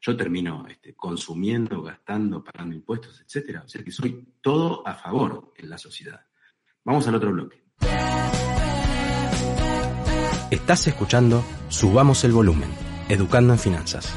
[0.00, 3.62] yo termino este, consumiendo, gastando, pagando impuestos, etcétera.
[3.64, 6.26] O sea que soy todo a favor en la sociedad.
[6.84, 7.64] Vamos al otro bloque.
[10.50, 12.68] Estás escuchando Subamos el Volumen,
[13.06, 14.14] Educando en Finanzas.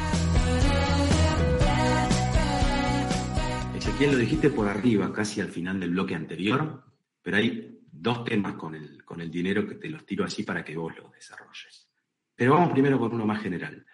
[3.75, 6.85] Ezequiel, lo dijiste por arriba, casi al final del bloque anterior,
[7.21, 10.63] pero hay dos temas con el, con el dinero que te los tiro así para
[10.63, 11.89] que vos los desarrolles.
[12.33, 13.85] Pero vamos primero con uno más general.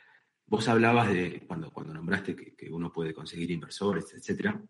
[0.45, 4.61] Vos hablabas de, cuando, cuando nombraste que, uno puede conseguir inversores, etcétera,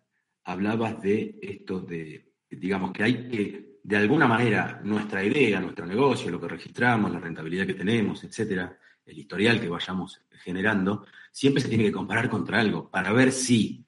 [0.45, 6.31] hablabas de esto de, digamos, que hay que, de alguna manera, nuestra idea, nuestro negocio,
[6.31, 11.69] lo que registramos, la rentabilidad que tenemos, etcétera, el historial que vayamos generando, siempre se
[11.69, 13.85] tiene que comparar contra algo para ver si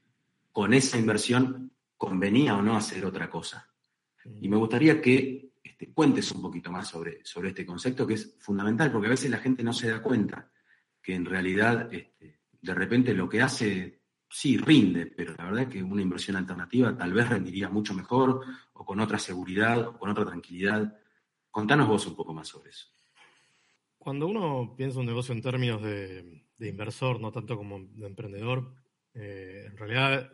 [0.52, 3.70] con esa inversión convenía o no hacer otra cosa.
[4.42, 8.36] Y me gustaría que este, cuentes un poquito más sobre, sobre este concepto que es
[8.40, 10.52] fundamental, porque a veces la gente no se da cuenta
[11.02, 15.70] que en realidad este, de repente lo que hace sí rinde, pero la verdad es
[15.70, 18.42] que una inversión alternativa tal vez rendiría mucho mejor
[18.74, 20.98] o con otra seguridad o con otra tranquilidad.
[21.52, 22.88] Contanos vos un poco más sobre eso.
[24.06, 28.72] Cuando uno piensa un negocio en términos de, inversor, no tanto como de emprendedor,
[29.16, 30.30] eh, en realidad,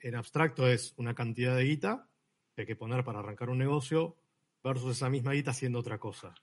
[0.00, 2.08] en, abstracto es una cantidad de guita
[2.52, 4.16] que hay que poner para arrancar un negocio
[4.64, 6.34] versus esa misma guita haciendo otra cosa.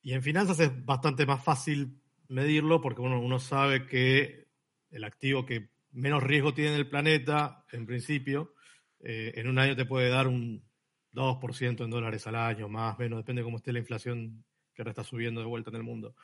[0.00, 4.46] Y en finanzas es bastante más fácil medirlo porque uno, uno sabe que
[4.92, 8.54] el activo que menos riesgo tiene en el planeta, en principio,
[9.00, 10.64] eh, en un año te puede dar un
[11.12, 14.42] 2% en dólares al año, más, menos, depende de cómo esté la inflación
[14.74, 16.14] que ahora está subiendo de vuelta en el mundo.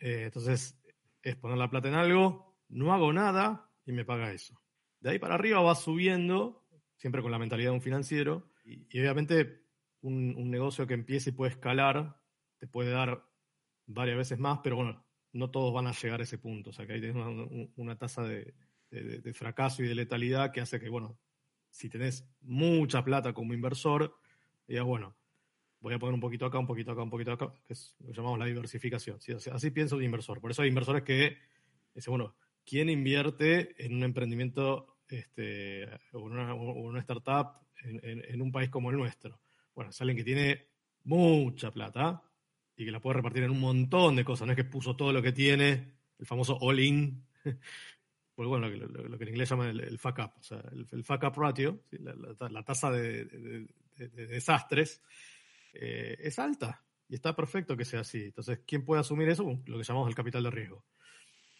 [0.00, 0.78] Eh, entonces,
[1.22, 4.60] es poner la plata en algo, no hago nada y me paga eso.
[5.00, 6.64] De ahí para arriba va subiendo,
[6.96, 9.64] siempre con la mentalidad de un financiero, y, obviamente
[10.00, 12.20] un, un, negocio que empiece y puede escalar,
[12.58, 13.24] te puede dar
[13.86, 16.70] varias veces más, pero bueno, no todos van a llegar a ese punto.
[16.70, 17.16] O sea, que ahí tenés
[17.76, 18.54] una, tasa de,
[19.34, 21.18] fracaso y de letalidad que hace que, bueno,
[21.70, 24.16] si tenés mucha plata como inversor,
[24.66, 25.16] digas, bueno,
[25.86, 28.08] voy a poner un poquito acá, un poquito acá, un poquito acá, que es lo
[28.08, 29.18] que llamamos la diversificación.
[29.52, 30.40] así piensa un inversor.
[30.40, 31.38] Por eso hay inversores que
[31.94, 38.50] dicen, bueno, ¿quién invierte en un emprendimiento este, o, una, una startup en, en, un
[38.50, 39.40] país como el nuestro?
[39.74, 40.66] Bueno, es alguien que tiene
[41.04, 42.20] mucha plata,
[42.76, 44.46] y que la puede repartir en un montón de cosas.
[44.46, 47.24] No es que puso todo lo que tiene, el famoso all-in,
[48.36, 52.62] bueno, lo, que en inglés llaman el, fuck up, o sea, el, up ratio, la,
[52.62, 55.02] tasa de, desastres,
[55.80, 58.24] eh, es alta y está perfecto que sea así.
[58.24, 59.44] Entonces, ¿quién puede asumir eso?
[59.66, 60.84] lo que llamamos el capital de riesgo.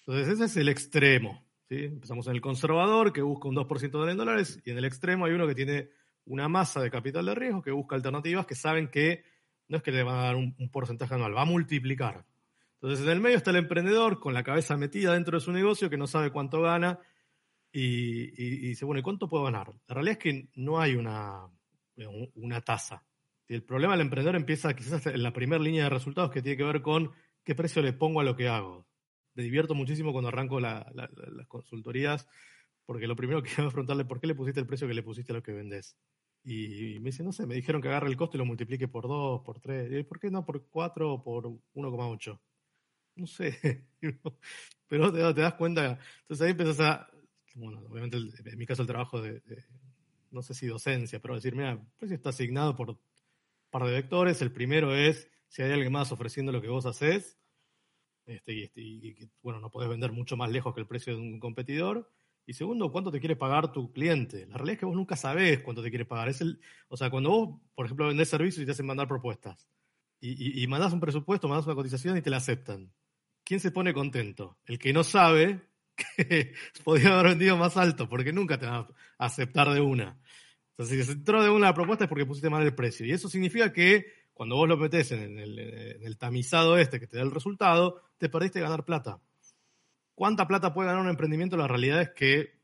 [0.01, 1.45] Entonces, ese es el extremo.
[1.69, 1.85] ¿sí?
[1.85, 5.33] Empezamos en el conservador, que busca un 2% de dólares, y en el extremo hay
[5.33, 5.91] uno que tiene
[6.25, 9.25] una masa de capital de riesgo, que busca alternativas que saben que
[9.69, 12.25] no es que le va a dar un, porcentaje anual, va a multiplicar.
[12.75, 15.91] Entonces, en el medio está el emprendedor con la cabeza metida dentro de su negocio
[15.91, 17.01] que no sabe cuánto gana
[17.73, 18.31] y,
[18.69, 19.73] dice, bueno, ¿y cuánto puedo ganar?
[19.87, 21.49] La realidad es que no hay una,
[22.35, 23.03] una tasa.
[23.49, 26.65] El problema del emprendedor empieza quizás en la primera línea de resultados que tiene que
[26.65, 27.13] ver con
[27.45, 28.87] qué precio le pongo a lo que hago.
[29.35, 30.89] Me divierto muchísimo cuando arranco las
[31.49, 32.27] consultorías
[32.87, 35.03] porque lo primero que quiero es preguntarle por qué le pusiste el precio que le
[35.03, 35.97] pusiste a lo que vendes.
[36.45, 39.09] Y me dice, no sé, me dijeron que agarre el costo y lo multiplique por
[39.09, 40.05] 2, por 3.
[40.07, 42.39] ¿Por qué no por 4 o por 1,8?
[43.17, 43.87] No sé.
[44.89, 45.99] Pero te, das cuenta.
[46.21, 47.09] Entonces ahí empiezas a,
[47.55, 49.43] bueno, obviamente en mi caso el trabajo de,
[50.31, 52.99] no sé si docencia, pero decir, mira, pues está asignado por
[53.79, 54.41] par de vectores.
[54.41, 57.39] El primero es si hay alguien más ofreciendo lo que vos haces.
[58.25, 61.21] Este, y, este, y, bueno, no podés vender mucho más lejos que el precio de
[61.21, 62.11] un competidor.
[62.47, 64.47] Y segundo, cuánto te quiere pagar tu cliente.
[64.47, 66.31] La realidad es que vos nunca sabés cuánto te quiere pagar.
[66.31, 66.59] Es el,
[66.89, 69.69] o sea, cuando vos, por ejemplo, vendés servicios y te hacen mandar propuestas,
[70.21, 72.91] y, y, mandás un presupuesto, mandás una cotización y te la aceptan.
[73.45, 74.59] ¿Quién se pone contento?
[74.65, 75.69] El que no sabe
[76.17, 80.19] que podía haber vendido más alto, porque nunca te va a aceptar de una.
[80.79, 83.07] Entonces, si se entró de una propuesta es porque pusiste mal el precio.
[83.07, 87.23] Y eso significa que cuando vos lo metés en el, tamizado este que te da
[87.23, 89.19] el resultado, te perdiste ganar plata.
[90.15, 91.57] ¿Cuánta plata puede ganar un emprendimiento?
[91.57, 92.61] La realidad es que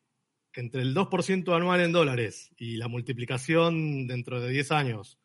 [0.52, 5.18] entre el 2% anual en dólares y la multiplicación dentro de 10 años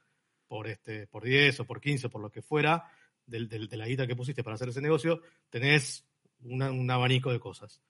[0.47, 2.89] por, este, por 10 o por 15 o por lo que fuera
[3.26, 6.08] de, la guita que pusiste para hacer ese negocio, tenés
[6.39, 7.82] un abanico de cosas.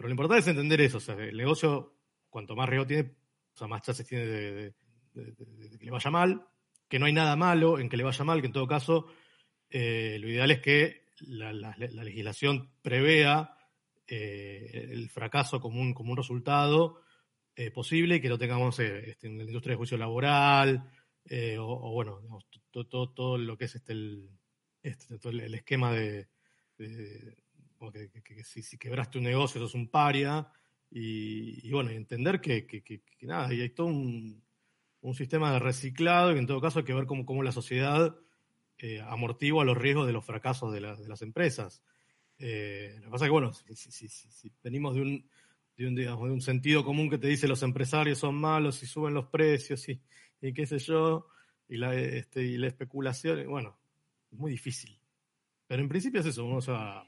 [0.00, 0.96] Pero lo importante es entender eso.
[0.96, 1.94] O sea, el negocio,
[2.30, 3.14] cuanto más riesgo tiene,
[3.54, 4.74] o sea, más chances tiene de,
[5.14, 6.46] que le vaya mal,
[6.88, 9.06] que no hay nada malo en que le vaya mal, que en todo caso
[9.68, 13.56] eh, lo ideal es que la legislación prevea
[14.06, 17.02] eh, el fracaso como un, como un resultado
[17.54, 20.90] eh, posible y que lo tengamos este, en la industria de juicio laboral
[21.58, 22.20] o, bueno,
[22.72, 24.30] todo, todo, lo que es este, el,
[24.82, 26.28] este, el esquema de,
[26.76, 30.50] que, si, quebraste un negocio sos un paria
[30.90, 34.42] y, bueno, entender que, nada, hay todo un,
[35.14, 38.16] sistema de reciclado y en todo caso hay que ver cómo, cómo la sociedad
[39.06, 41.82] amortigua los riesgos de los fracasos de, de las empresas.
[42.42, 44.10] Eh, lo que pasa es que, bueno, si,
[44.62, 45.24] venimos de un,
[45.76, 49.86] de un, sentido común que te dice los empresarios son malos y suben los precios
[49.90, 50.00] y,
[50.40, 51.26] y qué sé yo,
[51.68, 53.78] y la, este, y la especulación, bueno,
[54.32, 54.98] es muy difícil.
[55.66, 57.04] Pero en principio es eso, o sea,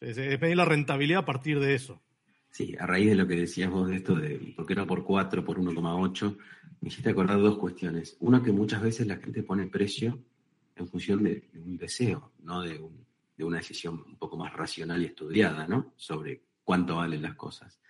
[0.00, 2.02] es, pedir la rentabilidad a partir de eso.
[2.50, 5.04] Sí, a raíz de lo que decías vos de esto de por qué no por
[5.04, 6.36] 4, por 1,8,
[6.80, 8.16] me hiciste acordar dos cuestiones.
[8.20, 10.18] Una que muchas veces la gente pone precio
[10.76, 13.04] en función de un deseo, no de un,
[13.40, 15.94] de una decisión un poco más racional y estudiada, ¿no?
[15.96, 17.80] Sobre cuánto valen las cosas.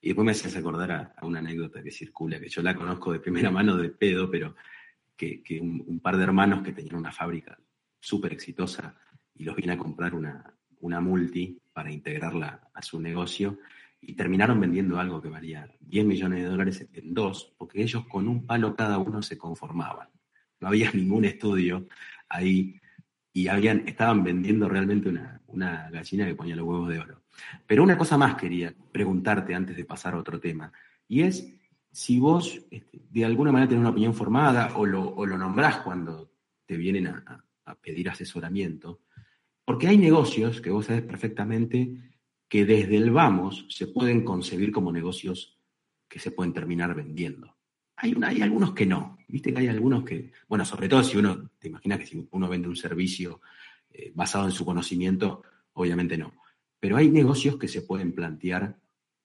[0.00, 3.18] Y después me haces acordar a, una anécdota que circula, que yo la conozco de
[3.18, 4.54] primera mano de pedo, pero
[5.16, 7.58] que, un, par de hermanos que tenían una fábrica
[7.98, 8.96] súper exitosa
[9.34, 13.58] y los vine a comprar una, una multi para integrarla a su negocio
[14.06, 18.28] y terminaron vendiendo algo que valía 10 millones de dólares en dos, porque ellos con
[18.28, 20.08] un palo cada uno se conformaban.
[20.60, 21.86] No había ningún estudio
[22.28, 22.80] ahí
[23.32, 27.22] y habían, estaban vendiendo realmente una, una gallina que ponía los huevos de oro.
[27.66, 30.72] Pero una cosa más quería preguntarte antes de pasar a otro tema,
[31.08, 31.52] y es
[31.90, 35.78] si vos este, de alguna manera tenés una opinión formada o lo, o lo nombrás
[35.78, 36.32] cuando
[36.66, 39.00] te vienen a, a, pedir asesoramiento,
[39.64, 42.13] porque hay negocios que vos sabés perfectamente
[42.48, 45.58] que desde el vamos se pueden concebir como negocios
[46.08, 47.56] que se pueden terminar vendiendo.
[47.96, 51.50] Hay, hay algunos que no, viste que hay algunos que, bueno, sobre todo si uno,
[51.58, 53.40] te imaginas que si uno vende un servicio
[53.90, 55.42] eh, basado en su conocimiento,
[55.74, 56.34] obviamente no.
[56.80, 58.78] Pero hay negocios que se pueden plantear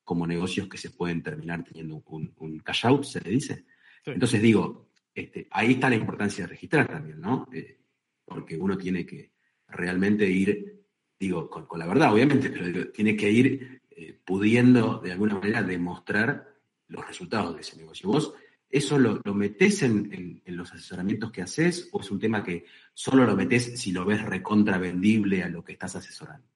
[0.04, 3.66] como negocios que se pueden terminar teniendo un, cash out, se le dice.
[4.06, 7.48] Entonces digo, este, ahí está la importancia de registrar también, ¿no?
[7.52, 7.80] Eh,
[8.26, 9.34] porque uno tiene que
[9.68, 10.79] realmente ir,
[11.20, 16.48] digo, con, la verdad, obviamente, pero tiene que ir eh, pudiendo de alguna manera demostrar
[16.88, 18.10] los resultados de ese negocio.
[18.10, 18.34] Vos
[18.70, 23.26] ¿Eso lo, lo metés en, los asesoramientos que haces o es un tema que solo
[23.26, 26.48] lo metés si lo ves recontra vendible a lo que estás asesorando?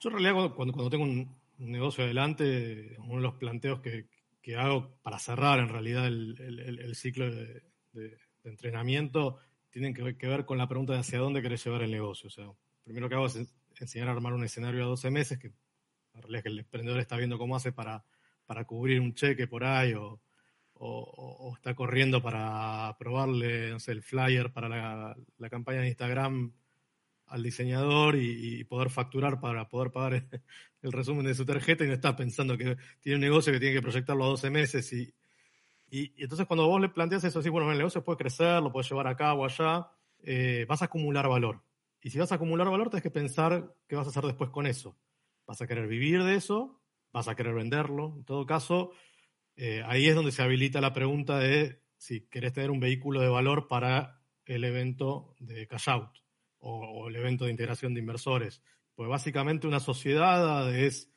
[0.00, 4.08] Yo en realidad cuando, cuando tengo un, negocio adelante, uno de los planteos que,
[4.56, 7.62] hago para cerrar en realidad el, ciclo de,
[8.42, 9.38] entrenamiento
[9.70, 12.26] tienen que, ver con la pregunta de hacia dónde querés llevar el negocio.
[12.26, 12.50] O sea,
[12.82, 13.36] primero que hago es
[13.84, 17.00] enseñar a armar un escenario a 12 meses, que en realidad es que el emprendedor
[17.00, 18.04] está viendo cómo hace para,
[18.46, 20.20] para cubrir un cheque por ahí o,
[20.82, 26.52] o, está corriendo para probarle, el flyer para la, campaña de Instagram
[27.26, 30.14] al diseñador y, poder facturar para poder pagar
[30.82, 33.74] el, resumen de su tarjeta y no está pensando que tiene un negocio que tiene
[33.74, 35.12] que proyectarlo a 12 meses y,
[35.90, 38.88] y, entonces cuando vos le planteas eso, así, bueno, el negocio puede crecer, lo puedes
[38.88, 39.88] llevar a cabo allá,
[40.22, 41.62] eh, vas a acumular valor.
[42.02, 44.66] Y si vas a acumular valor, tienes que pensar qué vas a hacer después con
[44.66, 44.98] eso.
[45.46, 46.80] ¿Vas a querer vivir de eso?
[47.12, 48.14] ¿Vas a querer venderlo?
[48.16, 48.92] En todo caso,
[49.56, 53.28] eh, ahí es donde se habilita la pregunta de si querés tener un vehículo de
[53.28, 56.16] valor para el evento de cash out
[56.58, 58.62] o, el evento de integración de inversores.
[58.94, 61.12] Pues básicamente una sociedad es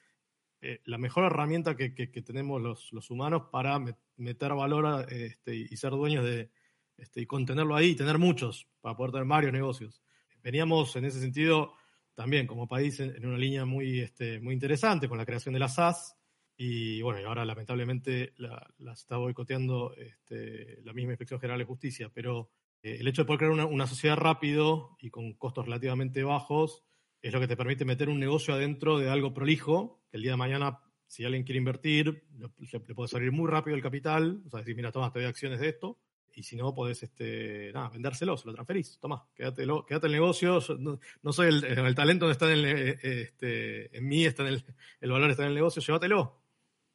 [0.62, 3.80] eh, la mejor herramienta que, tenemos los, humanos para
[4.18, 6.51] meter valor este, y ser dueños de
[6.97, 10.01] este, y contenerlo ahí y tener muchos para poder tener varios negocios.
[10.44, 11.74] Veníamos en ese sentido
[12.14, 15.68] también como país en, una línea muy, este, muy interesante con la creación de la
[15.68, 16.16] SAS,
[16.56, 22.12] y bueno, y ahora lamentablemente la, está boicoteando este, la misma Inspección General de Justicia,
[22.14, 22.52] pero
[22.84, 26.84] eh, el hecho de poder crear una, sociedad rápido y con costos relativamente bajos
[27.22, 30.32] es lo que te permite meter un negocio adentro de algo prolijo, que el día
[30.32, 32.50] de mañana si alguien quiere invertir, le,
[32.96, 35.70] puede salir muy rápido el capital, o sea, decir, mira, toma, te doy acciones de
[35.70, 36.00] esto,
[36.36, 40.60] y si no, podés este, nada, vendérselo, se lo transferís, toma, quédatelo, quédate el negocio,
[40.80, 44.66] no, soy el, el, talento, no está en, el, este, en mí, está en el,
[45.02, 46.42] el valor está en el negocio, llévatelo,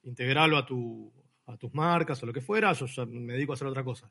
[0.02, 1.12] integralo a, tu,
[1.46, 4.10] a tus marcas o lo que fuera, yo ya me dedico a hacer otra cosa.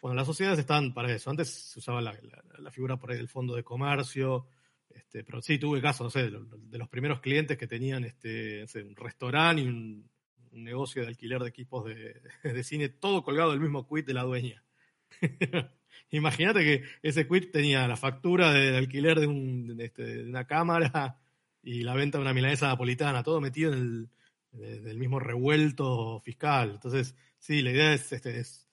[0.00, 1.30] Bueno, las sociedades están para eso.
[1.30, 2.12] Antes se usaba la,
[2.58, 4.48] la, figura por ahí del fondo de comercio,
[4.90, 8.96] este, pero sí tuve caso, no sé, de, los primeros clientes que tenían este, un
[8.96, 10.10] restaurante y un,
[10.52, 14.22] negocio de alquiler de equipos de, de, cine, todo colgado del mismo quit de la
[14.22, 14.64] dueña.
[16.10, 21.18] Imagínate que ese quit tenía la factura de, alquiler de, un, este, de, una cámara
[21.62, 24.08] y la venta de una milanesa napolitana, todo metido en el
[24.52, 26.72] del mismo revuelto fiscal.
[26.72, 28.68] Entonces, sí, la idea es, este, es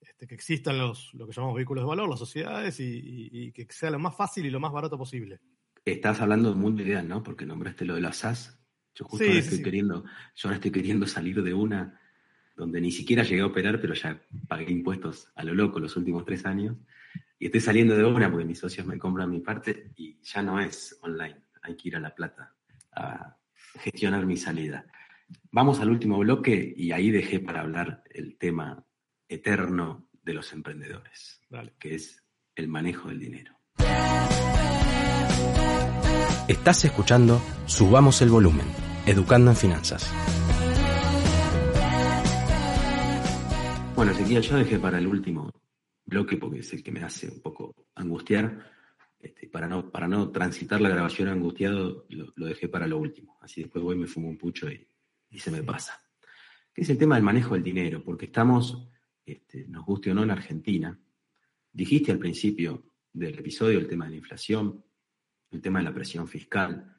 [0.00, 3.90] este, que existan los, lo que llamamos vehículos de valor, las sociedades, y que sea
[3.90, 5.40] lo más fácil y lo más barato posible.
[5.84, 7.22] Estás hablando de mundo ideal, ¿no?
[7.22, 8.61] Porque nombraste lo de las SAS.
[8.94, 11.98] Yo justo ahora estoy queriendo, yo ahora estoy queriendo salir de una
[12.56, 16.24] donde ni siquiera llegué a operar, pero ya pagué impuestos a lo loco los últimos
[16.24, 16.76] tres años.
[17.38, 20.60] Y estoy saliendo de una porque mis socios me compran mi parte y ya no
[20.60, 21.42] es online.
[21.62, 22.54] Hay que ir a La Plata
[22.94, 23.36] a
[23.80, 24.86] gestionar mi salida.
[25.50, 28.84] Vamos al último bloque y ahí dejé para hablar el tema
[29.28, 31.40] eterno de los emprendedores,
[31.78, 32.22] que es
[32.54, 33.56] el manejo del dinero.
[36.48, 38.66] Estás escuchando Subamos el Volumen,
[39.04, 40.08] Educando en Finanzas.
[43.96, 45.50] Bueno, Ezequiel, yo dejé para el último
[46.04, 48.70] bloque porque es el que me hace un poco angustiar.
[49.18, 53.38] Este, para, no, para no transitar la grabación angustiado, lo, dejé para lo último.
[53.40, 54.86] Así después voy, me fumo un pucho y,
[55.36, 56.00] se me pasa.
[56.72, 58.88] Que es el tema del manejo del dinero, porque estamos,
[59.26, 60.96] este, nos guste o no, en Argentina.
[61.72, 64.84] Dijiste al principio del episodio el tema de la inflación,
[65.50, 66.91] el tema de la presión fiscal,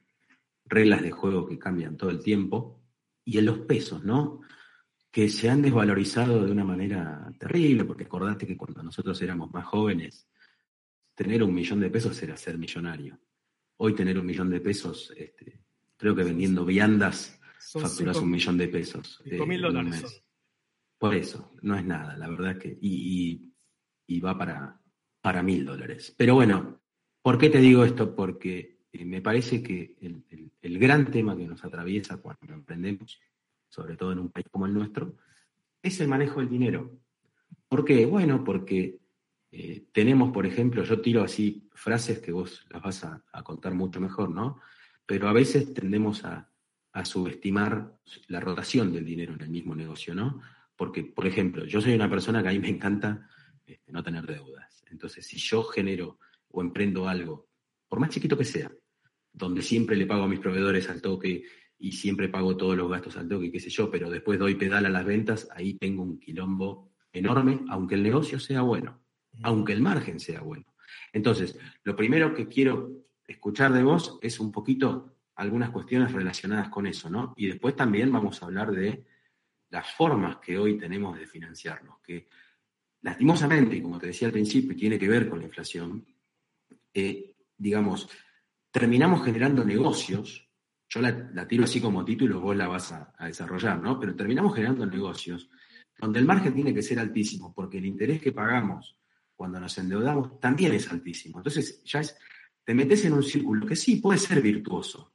[0.74, 2.82] reglas de juego que cambian todo el tiempo,
[3.26, 4.42] y en los pesos, ¿no?
[5.12, 9.66] Que se han desvalorizado de una manera terrible, porque acordate que cuando nosotros éramos más
[9.66, 10.28] jóvenes,
[11.16, 13.20] tener un millón de pesos era ser millonario.
[13.78, 15.62] Hoy tener un millón de pesos, este,
[15.96, 19.22] creo que vendiendo viandas facturas un millón de pesos.
[19.24, 20.24] Cinco mil dólares.
[20.98, 22.78] Por eso, no es nada, la verdad que.
[22.82, 23.54] Y,
[24.08, 24.80] y, va para,
[25.22, 26.14] para mil dólares.
[26.18, 26.84] Pero bueno,
[27.24, 28.14] ¿Por qué te digo esto?
[28.14, 29.98] Porque eh, me parece que
[30.62, 33.20] el, gran tema que nos atraviesa cuando emprendemos,
[33.68, 35.18] sobre todo en un país como el nuestro,
[35.82, 37.00] es el manejo del dinero.
[37.68, 38.06] ¿Por qué?
[38.06, 39.00] Bueno, porque
[39.52, 44.00] eh, tenemos, por ejemplo, yo tiro así frases que vos las vas a, contar mucho
[44.00, 44.60] mejor, ¿no?
[45.08, 46.50] Pero a veces tendemos a,
[47.04, 50.40] subestimar la rotación del dinero en el mismo negocio, ¿no?
[50.76, 53.28] Porque, por ejemplo, yo soy una persona que a mí me encanta
[53.66, 54.84] este, no tener deudas.
[54.92, 56.20] Entonces, si yo genero
[56.50, 57.48] o emprendo algo,
[57.88, 58.72] por más chiquito que sea,
[59.34, 61.44] donde siempre le pago a mis proveedores al toque
[61.80, 64.86] y siempre pago todos los gastos al toque, qué sé yo, pero después doy pedal
[64.86, 69.02] a las ventas, ahí tengo un quilombo enorme, aunque el negocio sea bueno,
[69.42, 70.66] aunque el margen sea bueno.
[71.12, 76.86] Entonces, lo primero que quiero escuchar de vos es un poquito algunas cuestiones relacionadas con
[76.88, 77.34] eso, ¿no?
[77.36, 79.06] Y después también vamos a hablar de
[79.70, 82.28] las formas que hoy tenemos de financiarnos, que
[83.02, 86.06] lastimosamente, como te decía al principio, tiene que ver con la inflación,
[86.94, 88.08] eh, digamos,
[88.74, 90.50] terminamos generando negocios,
[90.90, 94.00] yo la, tiro así como título, vos la vas a, desarrollar, ¿no?
[94.00, 95.48] Pero terminamos generando negocios
[96.00, 98.98] donde el margen tiene que ser altísimo, porque el interés que pagamos
[99.36, 101.38] cuando nos endeudamos también es altísimo.
[101.38, 102.18] Entonces, ya es,
[102.64, 105.14] te metes en un círculo que sí puede ser virtuoso,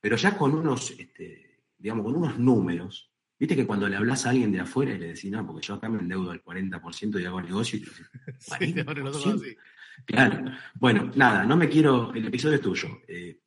[0.00, 4.30] pero ya con unos, este, digamos, con unos números, Viste que cuando le hablas a
[4.30, 7.24] alguien de afuera y le decís, no, porque yo acá me endeudo al 40% y
[7.24, 7.90] hago negocio, y te
[8.38, 8.74] sí,
[10.04, 10.44] Claro.
[10.74, 12.12] Bueno, nada, no me quiero.
[12.14, 12.88] El episodio es tuyo.
[13.08, 13.40] Eh,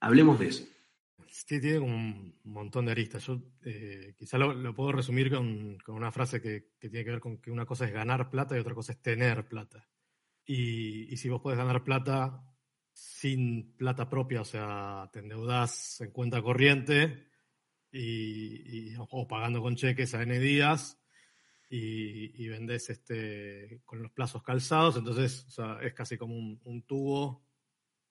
[0.00, 0.64] hablemos de eso.
[1.28, 3.26] Sí, tiene como un montón de aristas.
[3.26, 7.50] Yo eh, quizá lo, puedo resumir con, una frase que, tiene que ver con que
[7.50, 9.88] una cosa es ganar plata y otra cosa es tener plata.
[10.44, 12.44] Y, si vos podés ganar plata
[12.92, 17.28] sin plata propia, o sea, te endeudás en cuenta corriente
[17.90, 21.01] y, o pagando con cheques a N días,
[21.74, 25.46] y, vendés este, con los plazos calzados, entonces
[25.80, 27.46] es casi como un, tubo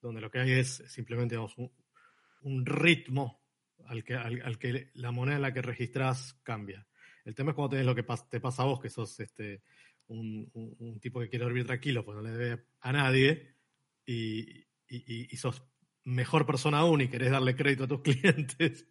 [0.00, 3.40] donde lo que hay es simplemente un, ritmo
[3.86, 6.88] al que, al, que la moneda en la que registrás cambia.
[7.24, 9.62] El tema es cuando tenés lo que te pasa a vos, que sos este,
[10.08, 13.58] un, tipo que quiere dormir tranquilo, pues no le debe a nadie,
[14.04, 15.62] y, y, sos
[16.02, 18.88] mejor persona aún y querés darle crédito a tus clientes,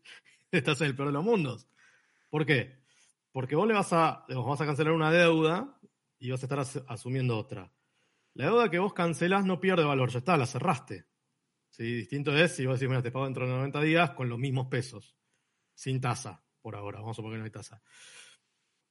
[0.50, 1.68] estás en el peor de los mundos.
[2.30, 2.81] ¿Por qué?
[3.32, 5.80] Porque vos le vas a, vas a cancelar una deuda
[6.20, 7.72] y vas a estar asumiendo otra.
[8.34, 11.06] La deuda que vos cancelás no pierde valor, ya está, la cerraste.
[11.70, 11.84] ¿Sí?
[11.84, 14.68] Distinto es si vos decís, mira, te pago dentro de 90 días con los mismos
[14.68, 15.16] pesos.
[15.74, 17.82] sin tasa, por ahora, vamos a suponer que no hay tasa.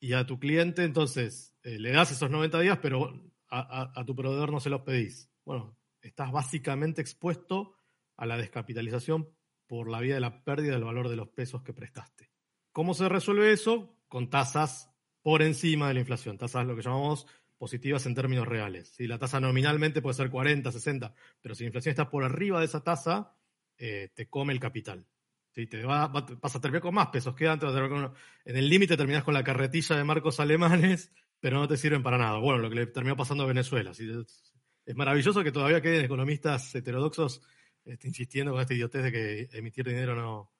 [0.00, 4.50] Y a tu cliente, entonces, eh, le das esos 90 días, pero a, tu proveedor
[4.50, 5.30] no se los pedís.
[5.44, 7.74] Bueno, estás básicamente expuesto
[8.16, 9.28] a la descapitalización
[9.66, 12.32] por la vía de la pérdida del valor de los pesos que prestaste.
[12.72, 13.99] ¿Cómo se resuelve eso?
[14.10, 14.90] Con tasas
[15.22, 18.88] por encima de la inflación, tasas lo que llamamos positivas en términos reales.
[18.88, 22.58] Si la tasa nominalmente puede ser 40, 60, pero si la inflación está por arriba
[22.58, 23.36] de esa tasa,
[23.78, 25.06] eh, te come el capital.
[25.52, 29.34] Te va, vas a terminar con más pesos que antes, en el límite terminas con
[29.34, 32.38] la carretilla de marcos alemanes, pero no te sirven para nada.
[32.38, 33.92] Bueno, lo que le terminó pasando a Venezuela.
[33.92, 37.42] Es maravilloso que todavía queden economistas heterodoxos
[37.84, 40.52] este, insistiendo con esta idiotez de que emitir dinero no,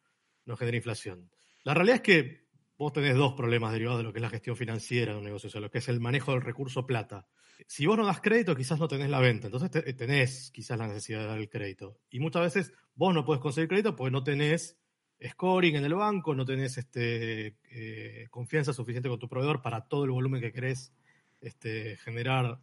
[0.45, 1.31] no genera inflación.
[1.65, 2.50] La realidad es que
[2.81, 5.49] vos tenés dos problemas derivados de lo que es la gestión financiera de un negocio,
[5.49, 7.26] o sea, lo que es el manejo del recurso plata.
[7.66, 11.20] Si vos no das crédito, quizás no tenés la venta, entonces tenés quizás la necesidad
[11.20, 11.99] de dar el crédito.
[12.09, 14.78] Y muchas veces vos no puedes conseguir crédito porque no tenés
[15.22, 20.05] scoring en el banco, no tenés este, eh, confianza suficiente con tu proveedor para todo
[20.05, 20.95] el volumen que querés
[21.43, 22.62] este, generar,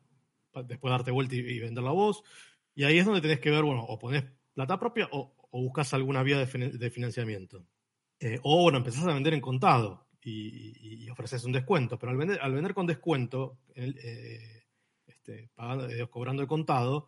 [0.66, 2.24] después darte vuelta y, venderlo a vos.
[2.74, 4.24] Y ahí es donde tenés que ver, bueno, o ponés
[4.56, 7.68] plata propia o, buscas alguna vía de, financiamiento.
[8.20, 11.98] Eh, o, bueno, empezás a vender en contado y, ofreces un descuento.
[11.98, 14.64] Pero al vender, al vender con descuento, eh,
[15.06, 15.52] este,
[16.10, 17.08] cobrando de contado,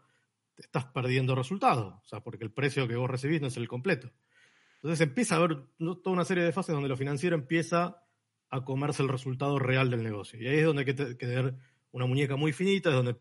[0.57, 1.95] estás perdiendo resultados.
[2.03, 4.11] O sea, porque el precio que vos recibís no es el completo.
[4.75, 8.03] Entonces empieza a haber toda una serie de fases donde lo financiero empieza
[8.49, 10.39] a comerse el resultado real del negocio.
[10.39, 11.55] Y ahí es donde hay que tener
[11.91, 13.17] una muñeca muy finita, es donde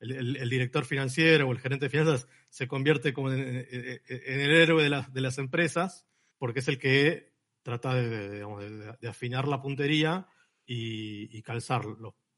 [0.00, 5.04] el, director financiero o el gerente de finanzas se convierte como en, el héroe de,
[5.12, 6.06] de, las empresas,
[6.38, 7.32] porque es el que
[7.68, 10.26] trata de, afinar la puntería
[10.64, 11.82] y, calzar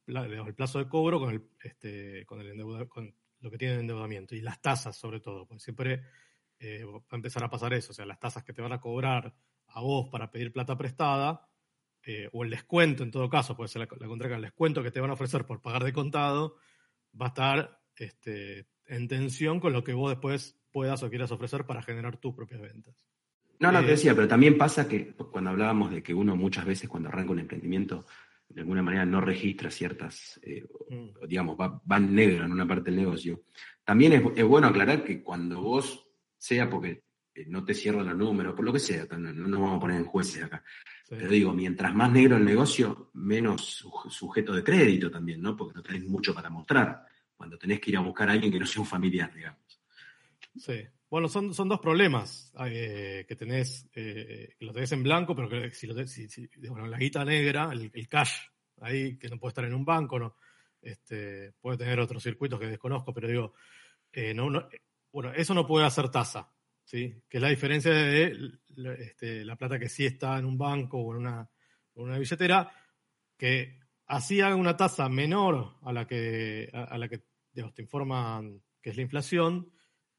[0.07, 4.35] el plazo de cobro con, el, este, con, el con lo que tiene el endeudamiento
[4.35, 6.03] y las tasas sobre todo, porque siempre
[6.59, 8.81] eh, va a empezar a pasar eso, o sea, las tasas que te van a
[8.81, 9.33] cobrar
[9.68, 11.49] a vos para pedir plata prestada,
[12.03, 15.01] eh, o el descuento en todo caso, puede ser la, la el descuento que te
[15.01, 16.57] van a ofrecer por pagar de contado,
[17.20, 21.66] va a estar este, en tensión con lo que vos después puedas o quieras ofrecer
[21.66, 23.07] para generar tus propias ventas.
[23.61, 26.64] No, no, te eh, decía, pero también pasa que cuando hablábamos de que uno muchas
[26.64, 28.06] veces cuando arranca un emprendimiento,
[28.48, 31.26] de alguna manera no registra ciertas, eh, mm.
[31.28, 33.42] digamos, va, en negro en una parte del negocio.
[33.84, 36.08] También es, bueno aclarar que cuando vos,
[36.38, 37.04] sea porque
[37.34, 39.98] eh, no te cierran los números, por lo que sea, no, nos vamos a poner
[39.98, 40.64] en jueces acá.
[41.06, 45.54] Pero digo, mientras más negro el negocio, menos sujeto de crédito también, ¿no?
[45.54, 47.04] Porque no tenés mucho para mostrar.
[47.36, 49.80] Cuando tenés que ir a buscar a alguien que no sea un familiar, digamos.
[50.56, 50.86] Sí.
[51.11, 55.48] Bueno, son, son dos problemas eh, que tenés, eh, que lo tenés en blanco, pero
[55.48, 55.94] que si, lo
[56.68, 58.42] bueno, la guita negra, el, cash,
[58.80, 60.36] ahí que no puede estar en un banco, no,
[60.80, 63.54] este, puede tener otros circuitos que desconozco, pero digo,
[64.12, 64.68] eh, no,
[65.11, 66.48] bueno, eso no puede hacer tasa,
[66.84, 67.22] ¿sí?
[67.28, 68.52] Que es la diferencia de
[69.00, 71.50] este, la plata que sí está en un banco o en una,
[71.94, 72.70] una billetera,
[73.36, 77.18] que así haga una tasa menor a la que, a, la que
[77.74, 79.72] te informan que es la inflación,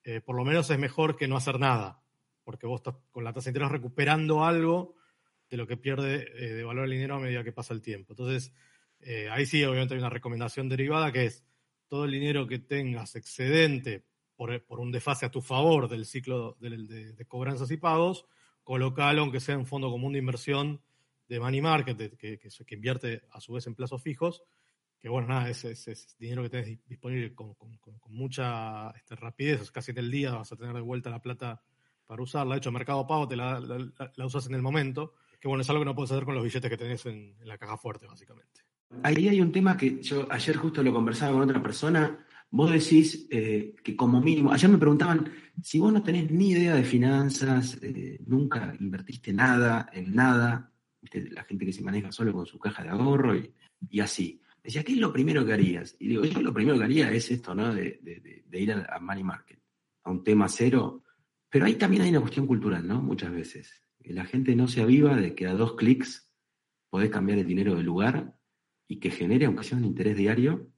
[0.03, 2.01] eh, por lo menos es mejor que no hacer nada,
[2.43, 4.95] porque vos estás con la tasa de interés recuperando algo
[5.49, 8.13] de lo que pierde eh, de valor el dinero a medida que pasa el tiempo.
[8.13, 8.53] Entonces,
[9.01, 11.45] eh, ahí sí, obviamente hay una recomendación derivada que es
[11.87, 17.25] todo el dinero que tengas excedente por, un desfase a tu favor del ciclo de,
[17.27, 18.25] cobranzas y pagos,
[18.63, 20.81] colocalo, aunque sea en fondo común de inversión
[21.27, 24.41] de money market, que, que invierte a su vez en plazos fijos,
[25.01, 27.55] que bueno, nada, es, dinero que tenés disponible con,
[28.09, 31.63] mucha este, rapidez, casi en el día vas a tener de vuelta la plata
[32.05, 32.53] para usarla.
[32.53, 33.59] De hecho, Mercado Pago te la,
[34.23, 36.69] usas en el momento, que bueno, es algo que no puedes hacer con los billetes
[36.69, 38.61] que tenés en, la caja fuerte, básicamente.
[39.01, 42.23] Ahí hay un tema que yo ayer justo lo conversaba con otra persona.
[42.51, 45.31] Vos decís eh, que como mínimo, ayer me preguntaban,
[45.63, 50.71] si vos no tenés ni idea de finanzas, eh, nunca invertiste nada en nada,
[51.31, 53.33] la gente que se maneja solo con su caja de ahorro
[53.89, 55.95] y así decía, ¿qué es lo primero que harías?
[55.99, 57.73] Y digo, yo lo primero que haría es esto, ¿no?
[57.73, 57.99] De,
[58.51, 59.59] ir a, money market,
[60.03, 61.03] a un tema cero.
[61.49, 63.01] Pero ahí también hay una cuestión cultural, ¿no?
[63.01, 63.83] Muchas veces.
[63.99, 66.31] La gente no se aviva de que a dos clics
[66.89, 68.35] podés cambiar el dinero de lugar
[68.87, 70.71] y que genere, aunque sea un interés diario,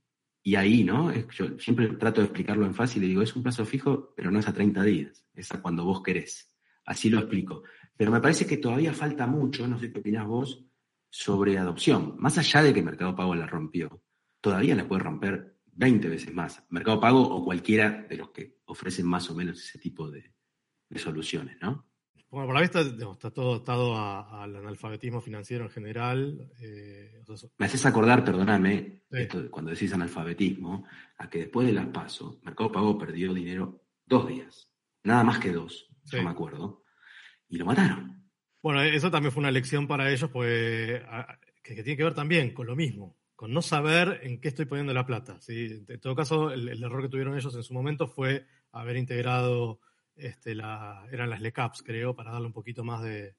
[0.44, 1.12] y ahí, ¿no?
[1.32, 4.40] Yo siempre trato de explicarlo en fácil y digo, es un plazo fijo, pero no
[4.40, 6.54] es a 30 días, es a cuando vos querés.
[6.86, 7.64] Así lo explico.
[7.96, 10.66] Pero me parece que todavía falta mucho, no sé qué opinás vos,
[11.14, 12.16] sobre adopción.
[12.18, 14.02] Más allá de que Mercado Pago la rompió,
[14.42, 16.66] todavía la puede romper 20 veces más.
[16.70, 20.34] Mercado Pago o cualquiera de los que ofrecen más o menos ese tipo de,
[20.96, 21.88] soluciones, ¿no?
[22.32, 26.52] Bueno, por la vista está todo atado al analfabetismo financiero en general.
[26.60, 27.22] Eh,
[27.60, 29.04] Me haces acordar, perdóname,
[29.52, 30.88] cuando decís analfabetismo,
[31.20, 34.68] a que después de las PASO, Mercado Pago perdió dinero dos días,
[35.04, 36.84] nada más que dos, yo me acuerdo,
[37.48, 38.23] y lo mataron.
[38.64, 41.02] Bueno, eso también fue una lección para ellos, pues,
[41.62, 44.94] que, tiene que ver también con lo mismo, con no saber en qué estoy poniendo
[44.94, 45.38] la plata.
[45.42, 45.84] ¿sí?
[45.86, 49.82] En todo caso, el, error que tuvieron ellos en su momento fue haber integrado,
[50.16, 53.36] este, la, eran las LECAPs, creo, para darle un poquito más de,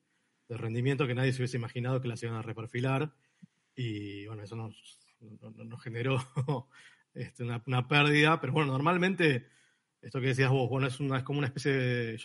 [0.51, 3.15] rendimiento que nadie se hubiese imaginado que las iban a reperfilar.
[3.75, 5.01] Y bueno, eso nos,
[5.83, 6.19] generó
[7.15, 9.47] este, una, pérdida, pero bueno, normalmente
[10.03, 12.19] esto que decías vos, bueno, es, una, es como una especie de,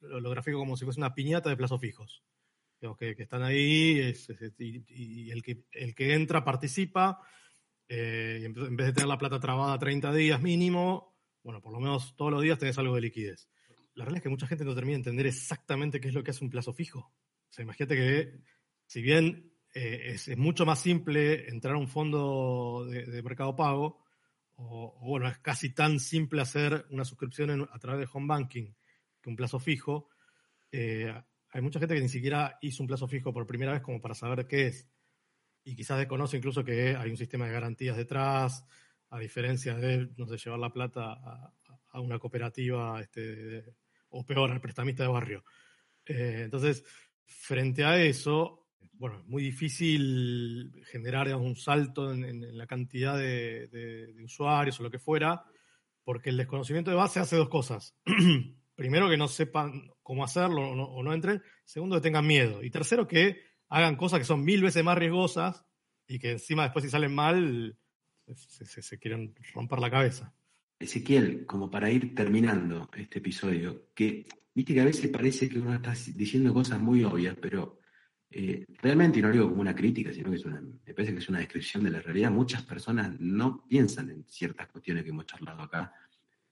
[0.00, 2.22] lo, grafico como si fuese una piñata de plazos fijos.
[2.98, 4.14] Que, están ahí
[4.98, 7.20] y, el, que, el que entra participa,
[7.88, 11.80] eh, y en vez de tener la plata trabada 30 días mínimo, bueno, por lo
[11.80, 13.48] menos todos los días tenés algo de liquidez.
[13.94, 16.30] La realidad es que mucha gente no termina de entender exactamente qué es lo que
[16.30, 17.00] hace un plazo fijo.
[17.00, 18.40] O sea, imagínate que
[18.86, 24.04] si bien eh, es, mucho más simple entrar a un fondo de, mercado pago,
[24.54, 28.72] o, bueno, es casi tan simple hacer una suscripción a través de home banking
[29.20, 30.08] que un plazo fijo.
[30.70, 31.12] Eh,
[31.50, 34.14] hay mucha gente que ni siquiera hizo un plazo fijo por primera vez como para
[34.14, 34.88] saber qué es.
[35.64, 38.64] Y quizás desconoce incluso que hay un sistema de garantías detrás,
[39.10, 41.12] a diferencia de, no sé, llevar la plata
[41.90, 43.64] a, una cooperativa este,
[44.10, 45.44] o peor, al prestamista de barrio.
[46.06, 46.84] Eh, entonces,
[47.24, 54.78] frente a eso, bueno, es muy difícil generar un salto en, la cantidad de, usuarios
[54.80, 55.44] o lo que fuera,
[56.04, 57.94] porque el desconocimiento de base hace dos cosas.
[58.78, 61.42] Primero, que no sepan cómo hacerlo o no, entren.
[61.64, 62.62] Segundo, que tengan miedo.
[62.62, 65.66] Y tercero, que hagan cosas que son mil veces más riesgosas
[66.06, 67.76] y que encima después si salen mal
[68.36, 70.32] se, quieren romper la cabeza.
[70.78, 74.24] Ezequiel, como para ir terminando este episodio, que
[74.54, 77.80] viste que a veces parece que uno está diciendo cosas muy obvias, pero
[78.30, 81.18] eh, realmente, y no digo como una crítica, sino que es una, me parece que
[81.18, 85.26] es una descripción de la realidad, muchas personas no piensan en ciertas cuestiones que hemos
[85.26, 85.92] charlado acá.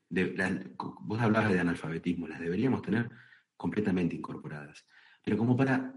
[0.09, 3.11] Vos hablabas de analfabetismo, las deberíamos tener
[3.57, 4.87] completamente incorporadas.
[5.23, 5.95] Pero como para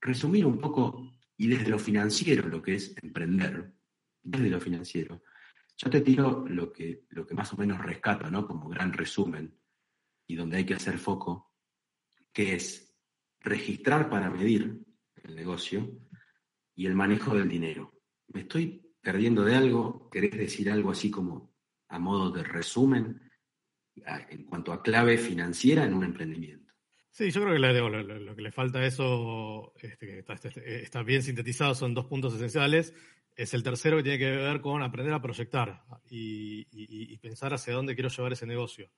[0.00, 3.72] resumir un poco, y desde lo financiero, lo que es emprender,
[4.22, 5.22] desde lo financiero,
[5.76, 8.46] yo te tiro lo que, lo que más o menos rescato, ¿no?
[8.46, 9.58] Como gran resumen,
[10.26, 11.52] y donde hay que hacer foco,
[12.32, 12.94] que es
[13.40, 14.80] registrar para medir,
[15.22, 15.88] el negocio
[16.74, 17.92] y el manejo del dinero.
[18.28, 20.08] ¿Me estoy perdiendo de algo?
[20.10, 21.54] ¿Querés decir algo así como
[21.88, 23.20] a modo de resumen
[24.30, 26.72] en cuanto a clave financiera en un emprendimiento?
[27.10, 31.74] Sí, yo creo que lo, que le falta a eso, este, está, está, bien sintetizado,
[31.74, 32.94] son dos puntos esenciales.
[33.36, 37.94] Es el tercero que tiene que ver con aprender a proyectar y, pensar hacia dónde
[37.94, 38.90] quiero llevar ese negocio.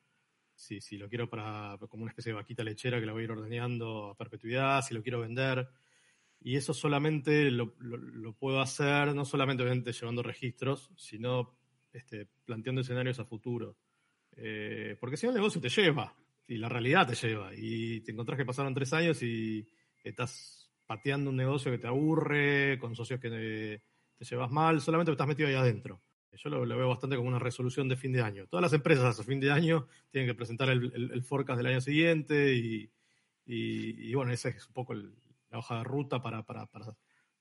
[0.55, 3.25] Si, si, lo quiero para como una especie de vaquita lechera que la voy a
[3.25, 5.69] ir ordeñando a perpetuidad, si lo quiero vender,
[6.45, 7.75] y eso solamente lo,
[8.39, 11.57] puedo hacer, no solamente obviamente llevando registros, sino
[11.91, 13.79] este, planteando escenarios a futuro.
[14.37, 16.15] Eh, porque si no el negocio te lleva,
[16.47, 19.67] y la realidad te lleva, y te encontrás que pasaron tres años y
[20.03, 23.83] estás pateando un negocio que te aburre, con socios que te,
[24.25, 26.01] llevas mal, solamente estás metido ahí adentro.
[26.33, 28.47] Yo lo, veo bastante como una resolución de fin de año.
[28.49, 32.55] Todas las empresas a fin de año tienen que presentar el, forecast del año siguiente
[32.55, 32.91] y,
[33.47, 35.15] y, bueno, ese es un poco el,
[35.53, 36.45] hoja de ruta para,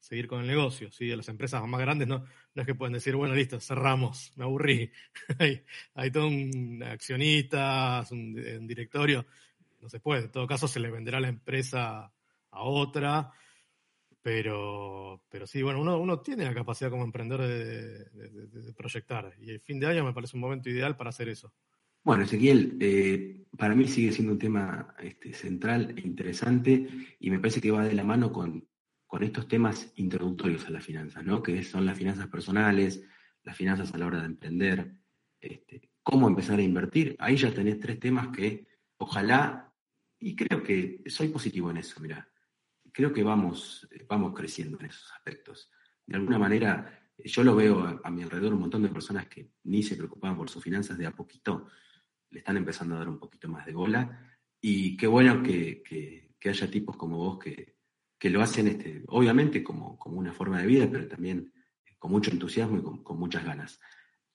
[0.04, 0.92] seguir con el negocio.
[0.92, 1.08] ¿sí?
[1.16, 4.92] Las empresas más grandes no, no es que pueden decir, bueno, listo, cerramos, me aburrí.
[5.40, 5.64] hay,
[5.96, 9.26] hay todo un accionista, un, directorio,
[9.82, 10.26] no se puede.
[10.26, 12.12] En todo caso, se le venderá la empresa
[12.52, 13.32] a otra.
[14.22, 19.34] Pero, pero sí, bueno, uno, uno tiene la capacidad como emprendedor de, proyectar.
[19.40, 21.54] Y el fin de año me parece un momento ideal para hacer eso.
[22.04, 26.88] Bueno, Ezequiel, eh, para mí sigue siendo un tema este, central e interesante
[27.20, 28.68] y me parece que va de la mano con,
[29.22, 31.44] estos temas introductorios a las finanzas, ¿no?
[31.44, 33.04] que son las finanzas personales,
[33.44, 34.94] las finanzas a la hora de emprender,
[35.42, 37.18] este, cómo empezar a invertir.
[37.20, 38.66] Ahí ya tenés tres temas que
[38.98, 39.74] ojalá,
[40.18, 42.26] y creo que soy positivo en eso, mira,
[42.94, 45.70] creo que vamos, vamos creciendo en esos aspectos.
[46.06, 49.52] De alguna manera, yo lo veo a, a mi alrededor un montón de personas que
[49.66, 51.68] ni se preocupaban por sus finanzas de a poquito
[52.34, 54.36] le están empezando a dar un poquito más de bola.
[54.60, 55.84] Y qué bueno que,
[56.44, 57.73] haya tipos como vos que,
[58.30, 61.52] lo hacen, este, obviamente, como, como, una forma de vida, pero también
[62.00, 63.80] con mucho entusiasmo y con, muchas ganas.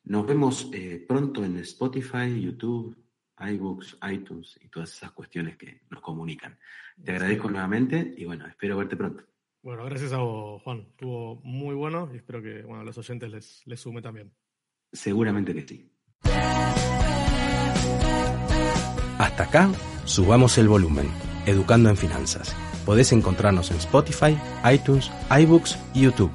[0.05, 2.97] Nos vemos eh, pronto en Spotify, YouTube,
[3.39, 6.59] iBooks, iTunes y todas esas cuestiones que nos comunican.
[7.03, 9.24] Te agradezco nuevamente y bueno, espero verte pronto.
[9.62, 10.86] Bueno, gracias a vos, Juan.
[10.91, 14.32] Estuvo muy bueno y espero que bueno, a los oyentes les, les sume también.
[14.93, 15.93] Seguramente que sí.
[19.18, 19.70] Hasta acá,
[20.05, 21.07] subamos el volumen,
[21.47, 22.57] Educando en Finanzas.
[22.89, 24.34] Podés encontrarnos en Spotify,
[24.64, 26.30] iTunes, iBooks y YouTube.